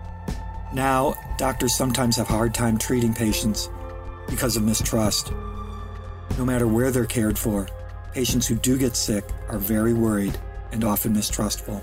Now, 0.73 1.15
doctors 1.39 1.75
sometimes 1.77 2.17
have 2.17 2.29
a 2.29 2.33
hard 2.33 2.53
time 2.53 2.79
treating 2.79 3.15
patients 3.15 3.71
because 4.29 4.57
of 4.57 4.65
mistrust. 4.65 5.33
No 6.37 6.45
matter 6.45 6.67
where 6.67 6.91
they're 6.91 7.07
cared 7.07 7.39
for, 7.39 7.69
patients 8.13 8.47
who 8.47 8.57
do 8.57 8.77
get 8.77 8.97
sick 8.97 9.25
are 9.49 9.59
very 9.59 9.95
worried 9.95 10.37
and 10.73 10.83
often 10.83 11.13
mistrustful. 11.13 11.83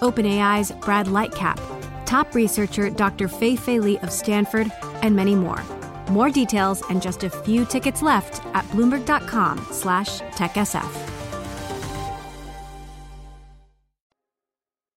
OpenAI's 0.00 0.72
Brad 0.72 1.06
Lightcap, 1.06 1.58
top 2.04 2.34
researcher 2.34 2.90
Dr. 2.90 3.28
Fei 3.28 3.56
Fei 3.56 3.80
Li 3.80 3.98
of 4.00 4.12
Stanford, 4.12 4.70
and 5.02 5.16
many 5.16 5.34
more. 5.34 5.62
More 6.10 6.30
details 6.30 6.82
and 6.90 7.02
just 7.02 7.24
a 7.24 7.30
few 7.30 7.64
tickets 7.64 8.02
left 8.02 8.44
at 8.54 8.64
bloomberg.com 8.66 9.66
slash 9.70 10.20
techsf. 10.20 11.10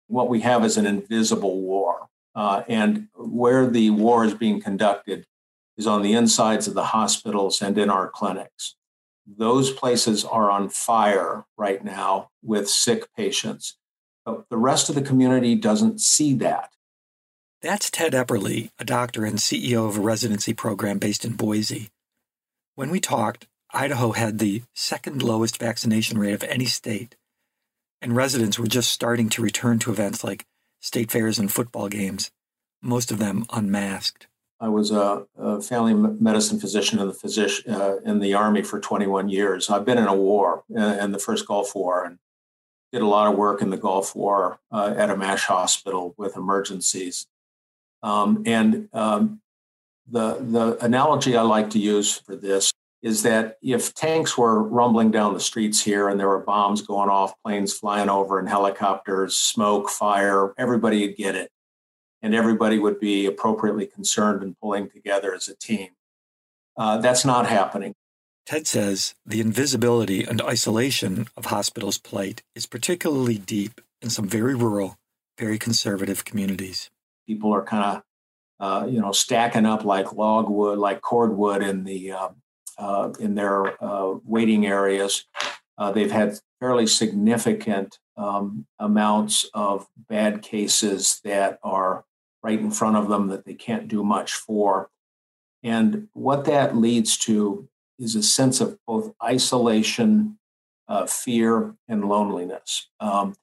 What 0.07 0.29
we 0.29 0.41
have 0.41 0.65
is 0.65 0.77
an 0.77 0.85
invisible 0.85 1.61
war. 1.61 2.07
Uh, 2.35 2.63
and 2.67 3.07
where 3.15 3.67
the 3.67 3.89
war 3.89 4.23
is 4.23 4.33
being 4.33 4.61
conducted 4.61 5.25
is 5.77 5.87
on 5.87 6.01
the 6.01 6.13
insides 6.13 6.67
of 6.67 6.73
the 6.73 6.85
hospitals 6.85 7.61
and 7.61 7.77
in 7.77 7.89
our 7.89 8.09
clinics. 8.09 8.75
Those 9.25 9.71
places 9.71 10.25
are 10.25 10.51
on 10.51 10.69
fire 10.69 11.45
right 11.57 11.83
now 11.83 12.29
with 12.43 12.69
sick 12.69 13.07
patients 13.15 13.77
the 14.25 14.57
rest 14.57 14.89
of 14.89 14.95
the 14.95 15.01
community 15.01 15.55
doesn't 15.55 16.01
see 16.01 16.33
that. 16.35 16.71
That's 17.61 17.89
Ted 17.89 18.13
Epperly, 18.13 18.71
a 18.79 18.85
doctor 18.85 19.25
and 19.25 19.37
CEO 19.37 19.87
of 19.87 19.97
a 19.97 20.01
residency 20.01 20.53
program 20.53 20.97
based 20.97 21.25
in 21.25 21.33
Boise. 21.33 21.89
When 22.75 22.89
we 22.89 23.01
talked, 23.01 23.47
Idaho 23.73 24.13
had 24.13 24.39
the 24.39 24.63
second 24.73 25.21
lowest 25.21 25.57
vaccination 25.59 26.17
rate 26.17 26.33
of 26.33 26.43
any 26.43 26.65
state, 26.65 27.15
and 28.01 28.15
residents 28.15 28.57
were 28.57 28.67
just 28.67 28.91
starting 28.91 29.29
to 29.29 29.41
return 29.41 29.79
to 29.79 29.91
events 29.91 30.23
like 30.23 30.45
state 30.79 31.11
fairs 31.11 31.37
and 31.37 31.51
football 31.51 31.89
games, 31.89 32.31
most 32.81 33.11
of 33.11 33.19
them 33.19 33.45
unmasked. 33.51 34.27
I 34.61 34.69
was 34.69 34.91
a, 34.91 35.25
a 35.37 35.61
family 35.61 35.93
medicine 35.93 36.59
physician 36.59 36.99
in 36.99 37.07
the 37.07 37.13
physician 37.13 37.73
uh, 37.73 37.97
in 38.05 38.19
the 38.19 38.33
army 38.33 38.61
for 38.61 38.79
21 38.79 39.29
years. 39.29 39.69
I've 39.69 39.85
been 39.85 39.97
in 39.97 40.07
a 40.07 40.15
war, 40.15 40.63
in 40.69 41.11
the 41.11 41.19
first 41.19 41.47
Gulf 41.47 41.75
War, 41.75 42.03
and 42.03 42.19
did 42.91 43.01
a 43.01 43.07
lot 43.07 43.31
of 43.31 43.37
work 43.37 43.61
in 43.61 43.69
the 43.69 43.77
Gulf 43.77 44.15
War 44.15 44.59
uh, 44.71 44.93
at 44.97 45.09
a 45.09 45.17
MASH 45.17 45.45
hospital 45.45 46.13
with 46.17 46.35
emergencies. 46.35 47.27
Um, 48.01 48.43
and 48.45 48.89
um, 48.93 49.41
the, 50.09 50.37
the 50.39 50.83
analogy 50.83 51.37
I 51.37 51.41
like 51.41 51.69
to 51.71 51.79
use 51.79 52.17
for 52.17 52.35
this 52.35 52.71
is 53.01 53.23
that 53.23 53.57
if 53.61 53.93
tanks 53.93 54.37
were 54.37 54.61
rumbling 54.61 55.11
down 55.11 55.33
the 55.33 55.39
streets 55.39 55.81
here 55.83 56.09
and 56.09 56.19
there 56.19 56.27
were 56.27 56.39
bombs 56.39 56.81
going 56.81 57.09
off, 57.09 57.33
planes 57.45 57.73
flying 57.73 58.09
over, 58.09 58.39
and 58.39 58.49
helicopters, 58.49 59.37
smoke, 59.37 59.89
fire, 59.89 60.53
everybody 60.57 61.07
would 61.07 61.15
get 61.15 61.35
it. 61.35 61.49
And 62.21 62.35
everybody 62.35 62.77
would 62.77 62.99
be 62.99 63.25
appropriately 63.25 63.85
concerned 63.85 64.43
and 64.43 64.59
pulling 64.59 64.89
together 64.89 65.33
as 65.33 65.47
a 65.47 65.55
team. 65.55 65.89
Uh, 66.75 66.97
that's 66.97 67.23
not 67.23 67.47
happening. 67.47 67.93
Ted 68.45 68.67
says 68.67 69.15
the 69.25 69.41
invisibility 69.41 70.23
and 70.23 70.41
isolation 70.41 71.27
of 71.37 71.45
hospitals' 71.45 71.97
plight 71.97 72.41
is 72.55 72.65
particularly 72.65 73.37
deep 73.37 73.79
in 74.01 74.09
some 74.09 74.27
very 74.27 74.55
rural, 74.55 74.97
very 75.37 75.59
conservative 75.59 76.25
communities. 76.25 76.89
People 77.27 77.53
are 77.53 77.63
kind 77.63 77.83
of, 77.97 78.03
uh, 78.59 78.87
you 78.87 78.99
know, 78.99 79.11
stacking 79.11 79.65
up 79.65 79.85
like 79.85 80.13
logwood, 80.13 80.79
like 80.79 81.01
cordwood 81.01 81.61
in 81.61 81.83
the 81.83 82.11
uh, 82.11 82.29
uh, 82.77 83.13
in 83.19 83.35
their 83.35 83.83
uh, 83.83 84.15
waiting 84.25 84.65
areas. 84.65 85.25
Uh, 85.77 85.91
they've 85.91 86.11
had 86.11 86.39
fairly 86.59 86.87
significant 86.87 87.99
um, 88.17 88.65
amounts 88.79 89.49
of 89.53 89.87
bad 90.09 90.41
cases 90.41 91.21
that 91.23 91.59
are 91.63 92.05
right 92.43 92.59
in 92.59 92.71
front 92.71 92.97
of 92.97 93.09
them 93.09 93.27
that 93.27 93.45
they 93.45 93.53
can't 93.53 93.87
do 93.87 94.03
much 94.03 94.33
for. 94.33 94.89
And 95.63 96.07
what 96.13 96.45
that 96.45 96.75
leads 96.75 97.17
to 97.19 97.67
is 97.99 98.15
a 98.15 98.23
sense 98.23 98.61
of 98.61 98.77
both 98.87 99.13
isolation, 99.23 100.39
uh, 100.87 101.05
fear, 101.05 101.75
and 101.87 102.05
loneliness. 102.05 102.87
Um, 102.99 103.35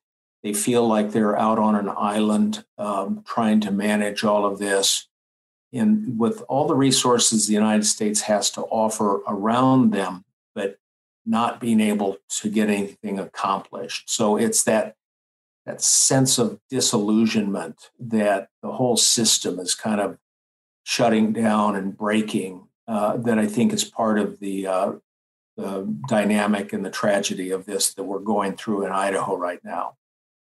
they 0.43 0.53
feel 0.53 0.87
like 0.87 1.11
they're 1.11 1.39
out 1.39 1.59
on 1.59 1.75
an 1.75 1.91
island 1.97 2.65
um, 2.79 3.23
trying 3.27 3.61
to 3.63 3.71
manage 3.71 4.25
all 4.25 4.45
of 4.45 4.59
this. 4.59 5.09
And 5.73 6.19
with 6.19 6.43
all 6.49 6.67
the 6.67 6.75
resources 6.75 7.47
the 7.47 7.55
United 7.55 7.85
States 7.85 8.23
has 8.23 8.51
to 8.53 8.63
offer 8.63 9.21
around 9.27 9.93
them, 9.93 10.25
but 10.55 10.79
not 11.27 11.61
being 11.61 11.81
able 11.81 12.19
to 12.41 12.49
get 12.49 12.71
anything 12.71 13.19
accomplished. 13.19 14.09
So 14.09 14.37
it's 14.37 14.63
that 14.65 14.95
that 15.67 15.83
sense 15.83 16.39
of 16.39 16.61
disillusionment 16.71 17.91
that 17.99 18.49
the 18.63 18.71
whole 18.71 18.97
system 18.97 19.59
is 19.59 19.75
kind 19.75 20.01
of 20.01 20.17
shutting 20.85 21.33
down 21.33 21.75
and 21.75 21.97
breaking 21.97 22.66
uh, 22.89 23.17
that 23.19 23.39
I 23.39 23.47
think 23.47 23.73
is 23.73 23.85
part 23.85 24.19
of 24.19 24.39
the, 24.41 24.67
uh, 24.67 24.93
the 25.57 25.93
dynamic 26.09 26.73
and 26.73 26.85
the 26.85 26.91
tragedy 26.91 27.51
of 27.51 27.67
this 27.67 27.95
that 27.95 28.05
we're 28.05 28.19
going 28.19 28.57
through 28.57 28.87
in 28.87 28.93
Idaho 28.93 29.37
right 29.37 29.61
now. 29.65 29.97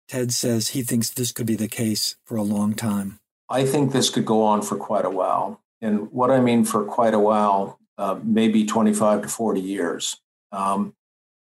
Ted 0.08 0.32
says 0.32 0.68
he 0.68 0.82
thinks 0.82 1.10
this 1.10 1.32
could 1.32 1.46
be 1.46 1.54
the 1.54 1.68
case 1.68 2.16
for 2.24 2.36
a 2.36 2.42
long 2.42 2.74
time. 2.74 3.20
I 3.48 3.64
think 3.64 3.92
this 3.92 4.10
could 4.10 4.24
go 4.24 4.42
on 4.42 4.62
for 4.62 4.76
quite 4.76 5.04
a 5.04 5.10
while. 5.10 5.60
And 5.80 6.10
what 6.12 6.30
I 6.30 6.40
mean 6.40 6.64
for 6.64 6.84
quite 6.84 7.14
a 7.14 7.18
while, 7.18 7.78
uh, 7.96 8.18
maybe 8.22 8.64
25 8.64 9.22
to 9.22 9.28
40 9.28 9.60
years. 9.60 10.20
Um, 10.52 10.94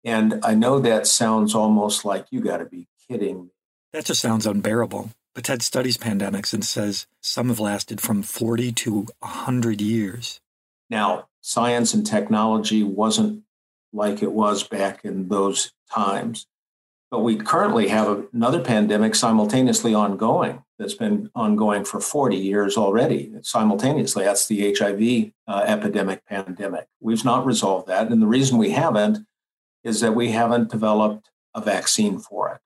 and 0.05 0.41
I 0.43 0.55
know 0.55 0.81
that 0.81 1.07
sounds 1.07 1.55
almost 1.55 2.05
like 2.05 2.27
you 2.31 2.41
got 2.41 2.59
to 2.59 2.65
be 2.65 2.89
kidding. 3.09 3.51
That 3.93 4.05
just 4.05 4.21
sounds 4.21 4.47
unbearable. 4.47 5.11
But 5.35 5.45
Ted 5.45 5.63
studies 5.63 5.97
pandemics 5.97 6.53
and 6.53 6.65
says 6.65 7.07
some 7.21 7.49
have 7.49 7.61
lasted 7.61 8.01
from 8.01 8.23
40 8.23 8.73
to 8.73 9.07
100 9.21 9.81
years. 9.81 10.41
Now, 10.91 11.29
science 11.41 11.95
and 11.95 12.07
technology 12.07 12.83
wasn't 12.83 13.43
like 13.93 14.23
it 14.23 14.33
was 14.33 14.63
back 14.63 15.05
in 15.05 15.29
those 15.29 15.73
times. 15.93 16.47
But 17.11 17.21
we 17.21 17.37
currently 17.37 17.89
have 17.89 18.27
another 18.33 18.65
pandemic 18.65 19.15
simultaneously 19.15 19.93
ongoing 19.95 20.65
that's 20.79 20.95
been 20.95 21.31
ongoing 21.35 21.85
for 21.85 22.01
40 22.01 22.37
years 22.37 22.79
already. 22.79 23.31
Simultaneously, 23.43 24.25
that's 24.25 24.47
the 24.47 24.75
HIV 24.75 25.33
uh, 25.47 25.65
epidemic 25.67 26.25
pandemic. 26.25 26.87
We've 27.01 27.25
not 27.25 27.45
resolved 27.45 27.87
that. 27.89 28.11
And 28.11 28.23
the 28.23 28.27
reason 28.27 28.57
we 28.57 28.71
haven't 28.71 29.27
is 29.85 30.01
that 30.01 30.15
we 30.15 30.31
haven't 30.31 30.71
developed 30.71 31.29
a 31.55 31.61
vaccine 31.61 32.19
for 32.19 32.55
it. 32.55 32.61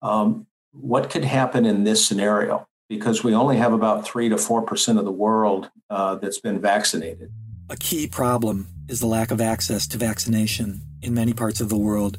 Um, 0.00 0.46
what 0.72 1.10
could 1.10 1.24
happen 1.24 1.66
in 1.66 1.84
this 1.84 2.06
scenario? 2.06 2.66
Because 2.90 3.22
we 3.22 3.34
only 3.34 3.56
have 3.56 3.72
about 3.72 4.04
3 4.04 4.28
to 4.30 4.34
4% 4.34 4.98
of 4.98 5.04
the 5.04 5.12
world 5.12 5.70
uh, 5.88 6.16
that's 6.16 6.40
been 6.40 6.60
vaccinated. 6.60 7.30
A 7.70 7.76
key 7.76 8.08
problem 8.08 8.66
is 8.88 8.98
the 8.98 9.06
lack 9.06 9.30
of 9.30 9.40
access 9.40 9.86
to 9.86 9.96
vaccination 9.96 10.82
in 11.00 11.14
many 11.14 11.32
parts 11.32 11.60
of 11.60 11.68
the 11.68 11.78
world 11.78 12.18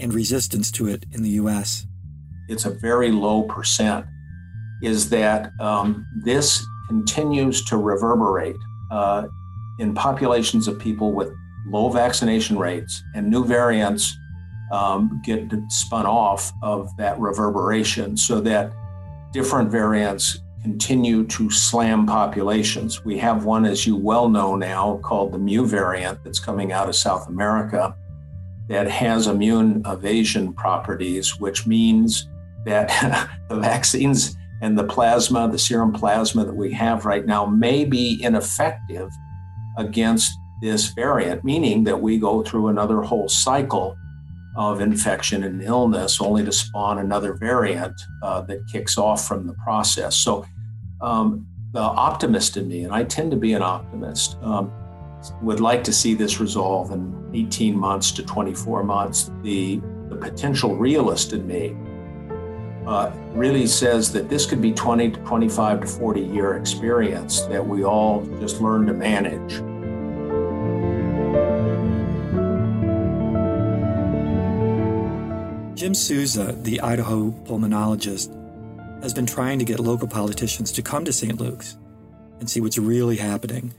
and 0.00 0.12
resistance 0.12 0.72
to 0.72 0.88
it 0.88 1.06
in 1.12 1.22
the 1.22 1.30
US. 1.42 1.86
It's 2.48 2.64
a 2.64 2.70
very 2.70 3.12
low 3.12 3.44
percent, 3.44 4.06
is 4.82 5.08
that 5.10 5.52
um, 5.60 6.04
this 6.24 6.66
continues 6.88 7.64
to 7.66 7.76
reverberate 7.76 8.56
uh, 8.90 9.28
in 9.78 9.94
populations 9.94 10.66
of 10.66 10.80
people 10.80 11.12
with 11.12 11.32
low 11.68 11.90
vaccination 11.90 12.58
rates, 12.58 13.02
and 13.14 13.30
new 13.30 13.44
variants 13.44 14.16
um, 14.72 15.20
get 15.24 15.48
spun 15.68 16.06
off 16.06 16.52
of 16.62 16.94
that 16.96 17.18
reverberation 17.20 18.16
so 18.16 18.40
that 18.40 18.72
different 19.32 19.70
variants 19.70 20.40
continue 20.62 21.24
to 21.24 21.50
slam 21.50 22.06
populations. 22.06 23.04
We 23.04 23.18
have 23.18 23.44
one, 23.44 23.64
as 23.64 23.86
you 23.86 23.96
well 23.96 24.28
know 24.28 24.56
now, 24.56 24.98
called 25.02 25.32
the 25.32 25.38
Mu 25.38 25.66
variant 25.66 26.22
that's 26.24 26.40
coming 26.40 26.72
out 26.72 26.88
of 26.88 26.96
South 26.96 27.28
America 27.28 27.94
that 28.68 28.88
has 28.90 29.26
immune 29.26 29.82
evasion 29.86 30.52
properties, 30.52 31.38
which 31.40 31.66
means 31.66 32.28
that 32.66 32.88
the 33.48 33.56
vaccines 33.56 34.36
and 34.60 34.78
the 34.78 34.84
plasma, 34.84 35.48
the 35.48 35.58
serum 35.58 35.92
plasma 35.92 36.44
that 36.44 36.54
we 36.54 36.72
have 36.72 37.06
right 37.06 37.24
now, 37.24 37.46
may 37.46 37.84
be 37.84 38.20
ineffective 38.22 39.10
against 39.78 40.30
this 40.60 40.88
variant, 40.88 41.44
meaning 41.44 41.84
that 41.84 42.00
we 42.00 42.18
go 42.18 42.42
through 42.42 42.68
another 42.68 43.00
whole 43.00 43.28
cycle 43.28 43.96
of 44.58 44.80
infection 44.80 45.44
and 45.44 45.62
illness 45.62 46.20
only 46.20 46.44
to 46.44 46.50
spawn 46.50 46.98
another 46.98 47.34
variant 47.34 47.94
uh, 48.24 48.40
that 48.40 48.66
kicks 48.66 48.98
off 48.98 49.26
from 49.26 49.46
the 49.46 49.52
process. 49.54 50.16
So, 50.16 50.44
um, 51.00 51.46
the 51.72 51.78
optimist 51.80 52.56
in 52.56 52.66
me, 52.66 52.82
and 52.82 52.92
I 52.92 53.04
tend 53.04 53.30
to 53.30 53.36
be 53.36 53.52
an 53.52 53.62
optimist, 53.62 54.36
um, 54.42 54.72
would 55.42 55.60
like 55.60 55.84
to 55.84 55.92
see 55.92 56.14
this 56.14 56.40
resolve 56.40 56.90
in 56.90 57.30
18 57.34 57.78
months 57.78 58.10
to 58.12 58.24
24 58.24 58.82
months. 58.82 59.30
The, 59.42 59.80
the 60.08 60.16
potential 60.16 60.74
realist 60.74 61.32
in 61.32 61.46
me 61.46 61.76
uh, 62.84 63.12
really 63.34 63.66
says 63.66 64.10
that 64.12 64.28
this 64.28 64.44
could 64.44 64.60
be 64.60 64.72
20 64.72 65.12
to 65.12 65.20
25 65.20 65.82
to 65.82 65.86
40 65.86 66.20
year 66.20 66.56
experience 66.56 67.42
that 67.42 67.64
we 67.64 67.84
all 67.84 68.24
just 68.40 68.60
learn 68.60 68.86
to 68.86 68.92
manage. 68.92 69.62
Jim 75.88 75.94
Souza, 75.94 76.52
the 76.64 76.82
Idaho 76.82 77.30
pulmonologist, 77.46 78.30
has 79.02 79.14
been 79.14 79.24
trying 79.24 79.58
to 79.58 79.64
get 79.64 79.80
local 79.80 80.06
politicians 80.06 80.70
to 80.72 80.82
come 80.82 81.02
to 81.06 81.14
St. 81.14 81.40
Luke's 81.40 81.78
and 82.40 82.50
see 82.50 82.60
what's 82.60 82.76
really 82.76 83.16
happening 83.16 83.72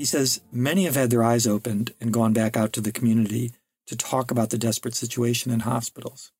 he 0.00 0.06
says 0.06 0.40
many 0.50 0.84
have 0.84 0.94
had 0.94 1.10
their 1.10 1.22
eyes 1.22 1.46
opened 1.46 1.92
and 2.00 2.10
gone 2.10 2.32
back 2.32 2.56
out 2.56 2.72
to 2.72 2.80
the 2.80 2.90
community 2.90 3.50
to 3.86 3.94
talk 3.94 4.30
about 4.30 4.48
the 4.48 4.56
desperate 4.56 4.94
situation 4.94 5.52
in 5.52 5.60
hospitals. 5.60 6.32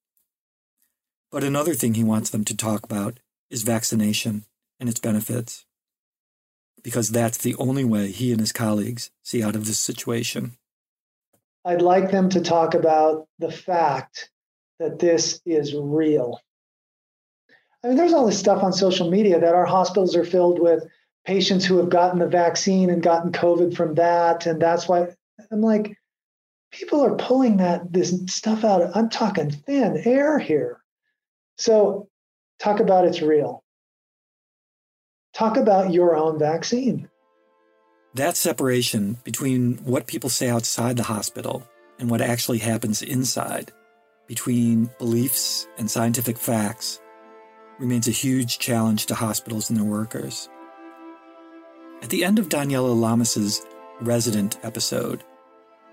But 1.30 1.44
another 1.44 1.74
thing 1.74 1.92
he 1.92 2.02
wants 2.02 2.30
them 2.30 2.42
to 2.44 2.56
talk 2.56 2.84
about 2.84 3.18
is 3.50 3.62
vaccination 3.64 4.44
and 4.78 4.88
its 4.88 4.98
benefits, 4.98 5.66
because 6.82 7.10
that's 7.10 7.36
the 7.36 7.54
only 7.56 7.84
way 7.84 8.10
he 8.10 8.32
and 8.32 8.40
his 8.40 8.52
colleagues 8.52 9.10
see 9.22 9.42
out 9.42 9.56
of 9.56 9.66
this 9.66 9.78
situation. 9.78 10.56
I'd 11.64 11.82
like 11.82 12.10
them 12.10 12.30
to 12.30 12.40
talk 12.40 12.74
about 12.74 13.28
the 13.38 13.52
fact 13.52 14.30
that 14.80 14.98
this 14.98 15.40
is 15.46 15.74
real. 15.74 16.40
I 17.84 17.88
mean, 17.88 17.96
there's 17.96 18.12
all 18.12 18.26
this 18.26 18.38
stuff 18.38 18.62
on 18.62 18.72
social 18.72 19.10
media 19.10 19.38
that 19.38 19.54
our 19.54 19.66
hospitals 19.66 20.16
are 20.16 20.24
filled 20.24 20.58
with 20.58 20.84
patients 21.24 21.64
who 21.64 21.76
have 21.76 21.90
gotten 21.90 22.18
the 22.18 22.26
vaccine 22.26 22.90
and 22.90 23.02
gotten 23.02 23.30
COVID 23.30 23.76
from 23.76 23.94
that. 23.94 24.46
And 24.46 24.60
that's 24.60 24.88
why 24.88 25.08
I'm 25.52 25.60
like, 25.60 25.96
people 26.72 27.04
are 27.04 27.14
pulling 27.14 27.58
that 27.58 27.92
this 27.92 28.14
stuff 28.26 28.64
out. 28.64 28.96
I'm 28.96 29.08
talking 29.08 29.50
thin 29.50 30.02
air 30.04 30.38
here. 30.38 30.80
So 31.56 32.08
talk 32.58 32.80
about 32.80 33.04
it's 33.04 33.22
real. 33.22 33.62
Talk 35.34 35.56
about 35.56 35.92
your 35.92 36.16
own 36.16 36.38
vaccine. 36.38 37.08
That 38.14 38.36
separation 38.36 39.18
between 39.24 39.76
what 39.84 40.06
people 40.06 40.30
say 40.30 40.48
outside 40.48 40.96
the 40.96 41.04
hospital 41.04 41.68
and 41.98 42.10
what 42.10 42.20
actually 42.20 42.58
happens 42.58 43.02
inside, 43.02 43.72
between 44.30 44.88
beliefs 44.96 45.66
and 45.76 45.90
scientific 45.90 46.38
facts, 46.38 47.00
remains 47.80 48.06
a 48.06 48.12
huge 48.12 48.60
challenge 48.60 49.06
to 49.06 49.12
hospitals 49.12 49.68
and 49.68 49.76
their 49.76 49.84
workers. 49.84 50.48
At 52.00 52.10
the 52.10 52.22
end 52.22 52.38
of 52.38 52.48
Daniela 52.48 52.96
Lamas's 52.96 53.60
resident 54.00 54.56
episode, 54.62 55.24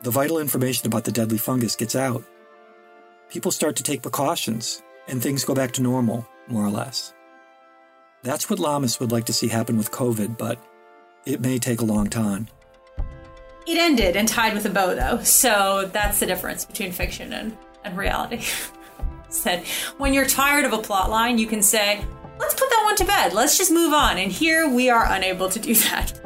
the 0.04 0.12
vital 0.12 0.38
information 0.38 0.86
about 0.86 1.04
the 1.04 1.12
deadly 1.12 1.40
fungus 1.40 1.76
gets 1.76 1.96
out. 1.96 2.24
People 3.28 3.50
start 3.50 3.76
to 3.78 3.84
take 3.84 4.04
precautions, 4.04 4.84
and 5.08 5.20
things 5.20 5.44
go 5.44 5.56
back 5.56 5.72
to 5.72 5.82
normal, 5.82 6.24
more 6.48 6.64
or 6.64 6.70
less. 6.70 7.16
That's 8.22 8.52
what 8.52 8.60
Lamas 8.60 9.00
would 9.00 9.12
like 9.12 9.26
to 9.26 9.34
see 9.34 9.48
happen 9.48 9.78
with 9.78 9.90
COVID, 9.90 10.38
but 10.38 10.64
it 11.26 11.42
may 11.42 11.58
take 11.58 11.82
a 11.82 11.86
long 11.86 12.08
time. 12.08 12.50
It 13.66 13.80
ended 13.80 14.16
and 14.16 14.28
tied 14.28 14.54
with 14.54 14.68
a 14.68 14.70
bow, 14.70 14.94
though, 14.94 15.24
so 15.24 15.90
that's 15.92 16.20
the 16.20 16.28
difference 16.28 16.66
between 16.66 16.92
fiction 16.92 17.34
and, 17.34 17.58
and 17.88 17.98
reality. 17.98 18.44
Said, 19.30 19.66
when 19.98 20.14
you're 20.14 20.26
tired 20.26 20.66
of 20.66 20.74
a 20.74 20.78
plot 20.78 21.10
line, 21.10 21.38
you 21.38 21.48
can 21.48 21.62
say, 21.62 22.06
let's 22.40 22.54
put 22.54 22.70
that 22.70 22.82
one 22.86 22.96
to 22.96 23.06
bed. 23.06 23.34
Let's 23.34 23.58
just 23.58 23.72
move 23.72 23.94
on. 23.94 24.18
And 24.18 24.32
here 24.32 24.70
we 24.70 24.90
are 24.90 25.06
unable 25.12 25.50
to 25.50 25.60
do 25.60 25.74
that. 25.90 26.20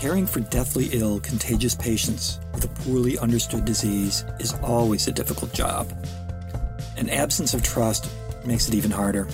Caring 0.00 0.26
for 0.26 0.40
deathly 0.40 0.88
ill, 0.92 1.20
contagious 1.20 1.76
patients 1.76 2.40
with 2.52 2.64
a 2.64 2.68
poorly 2.82 3.16
understood 3.18 3.64
disease 3.64 4.24
is 4.40 4.54
always 4.62 5.06
a 5.06 5.12
difficult 5.12 5.52
job. 5.52 5.92
An 6.96 7.08
absence 7.08 7.54
of 7.54 7.62
trust 7.62 8.10
makes 8.44 8.66
it 8.68 8.74
even 8.74 8.90
harder. 8.90 9.26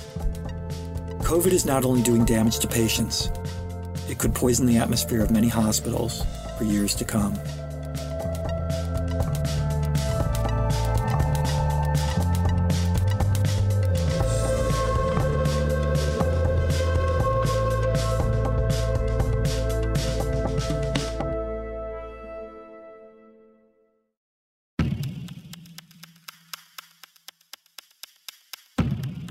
COVID 1.21 1.53
is 1.53 1.65
not 1.65 1.85
only 1.85 2.03
doing 2.03 2.25
damage 2.25 2.59
to 2.59 2.69
patients, 2.69 3.31
it 4.09 4.19
could 4.19 4.35
poison 4.35 4.67
the 4.67 4.77
atmosphere 4.77 5.23
of 5.23 5.31
many 5.31 5.49
hospitals 5.49 6.23
for 6.59 6.65
years 6.65 6.95
to 6.97 7.05
come. 7.05 7.39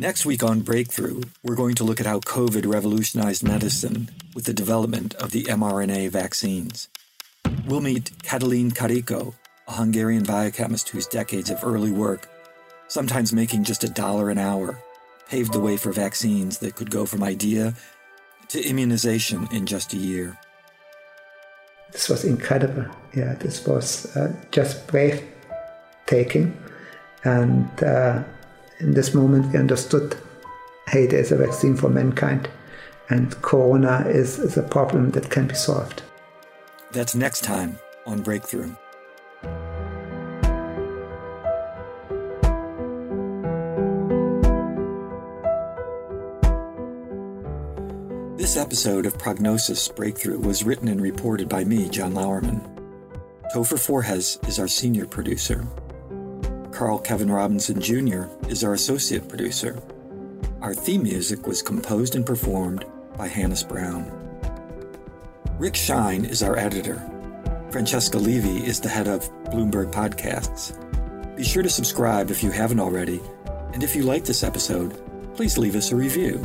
Next 0.08 0.26
week 0.26 0.42
on 0.42 0.62
Breakthrough, 0.62 1.22
we're 1.44 1.58
going 1.58 1.76
to 1.76 1.84
look 1.84 2.00
at 2.00 2.06
how 2.06 2.22
COVID 2.22 2.66
revolutionized 2.66 3.44
medicine 3.44 4.10
with 4.34 4.46
the 4.46 4.54
development 4.54 5.14
of 5.16 5.32
the 5.32 5.44
mRNA 5.44 6.12
vaccines. 6.12 6.88
we'll 7.66 7.82
meet 7.82 8.12
Katalin 8.24 8.72
Karikó, 8.72 9.34
a 9.68 9.74
Hungarian 9.74 10.24
biochemist 10.24 10.88
whose 10.88 11.08
decades 11.08 11.50
of 11.50 11.62
early 11.62 11.92
work, 11.92 12.30
sometimes 12.88 13.34
making 13.34 13.66
just 13.66 13.84
a 13.84 13.90
dollar 13.90 14.30
an 14.30 14.38
hour, 14.38 14.82
paved 15.28 15.52
the 15.52 15.60
way 15.60 15.76
for 15.76 15.92
vaccines 15.92 16.60
that 16.60 16.78
could 16.78 16.90
go 16.90 17.06
from 17.06 17.22
idea 17.22 17.74
to 18.48 18.64
immunization 18.64 19.46
in 19.52 19.66
just 19.66 19.92
a 19.92 19.98
year. 19.98 20.38
This 21.92 22.08
was 22.08 22.24
incredible. 22.24 22.86
Yeah, 23.14 23.34
this 23.34 23.68
was 23.68 24.16
uh, 24.16 24.34
just 24.52 24.88
breathtaking. 24.88 26.58
And 27.26 27.84
uh, 27.84 28.24
in 28.80 28.94
this 28.94 29.14
moment, 29.14 29.52
we 29.52 29.60
understood 29.60 30.16
hey, 30.90 31.06
there's 31.06 31.34
a 31.34 31.36
vaccine 31.36 31.76
for 31.76 31.90
mankind, 31.90 32.50
and 33.10 33.42
corona 33.42 34.06
is, 34.08 34.40
is 34.40 34.56
a 34.56 34.64
problem 34.64 35.12
that 35.12 35.30
can 35.30 35.46
be 35.46 35.54
solved. 35.54 36.02
That's 36.92 37.14
next 37.14 37.44
time 37.44 37.78
on 38.06 38.22
Breakthrough. 38.22 38.74
This 48.38 48.56
episode 48.56 49.06
of 49.06 49.18
Prognosis 49.18 49.90
Breakthrough 49.90 50.40
was 50.40 50.64
written 50.64 50.88
and 50.88 51.02
reported 51.02 51.50
by 51.50 51.66
me, 51.66 51.90
John 51.90 52.14
Lauerman. 52.14 52.62
Topher 53.54 53.78
Forhecz 53.78 54.48
is 54.48 54.58
our 54.58 54.70
senior 54.70 55.06
producer. 55.06 55.68
Carl 56.78 57.00
Kevin 57.00 57.32
Robinson 57.32 57.82
Jr. 57.82 58.26
is 58.50 58.64
our 58.64 58.74
associate 58.74 59.28
producer. 59.28 59.82
Our 60.62 60.76
theme 60.76 61.02
music 61.02 61.48
was 61.48 61.64
composed 61.64 62.14
and 62.16 62.24
performed 62.24 62.86
by 63.18 63.28
Hannis 63.28 63.64
Brown. 63.64 64.06
Rick 65.58 65.76
Shine 65.76 66.24
is 66.24 66.44
our 66.44 66.56
editor. 66.56 67.02
Francesca 67.72 68.20
Levy 68.20 68.64
is 68.64 68.80
the 68.80 68.90
head 68.90 69.08
of 69.08 69.28
Bloomberg 69.46 69.92
Podcasts. 69.92 70.78
Be 71.36 71.44
sure 71.44 71.64
to 71.64 71.70
subscribe 71.70 72.30
if 72.30 72.44
you 72.44 72.52
haven't 72.52 72.80
already, 72.80 73.22
and 73.74 73.84
if 73.84 73.96
you 73.96 74.04
like 74.04 74.24
this 74.24 74.44
episode, 74.44 75.02
please 75.36 75.58
leave 75.58 75.76
us 75.76 75.92
a 75.92 75.96
review. 75.96 76.40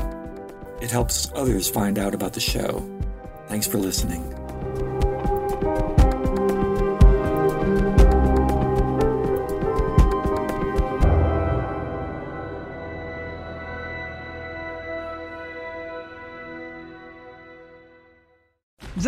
It 0.80 0.90
helps 0.90 1.30
others 1.34 1.68
find 1.68 1.98
out 1.98 2.14
about 2.14 2.32
the 2.32 2.40
show. 2.40 2.82
Thanks 3.48 3.66
for 3.66 3.76
listening. 3.76 4.41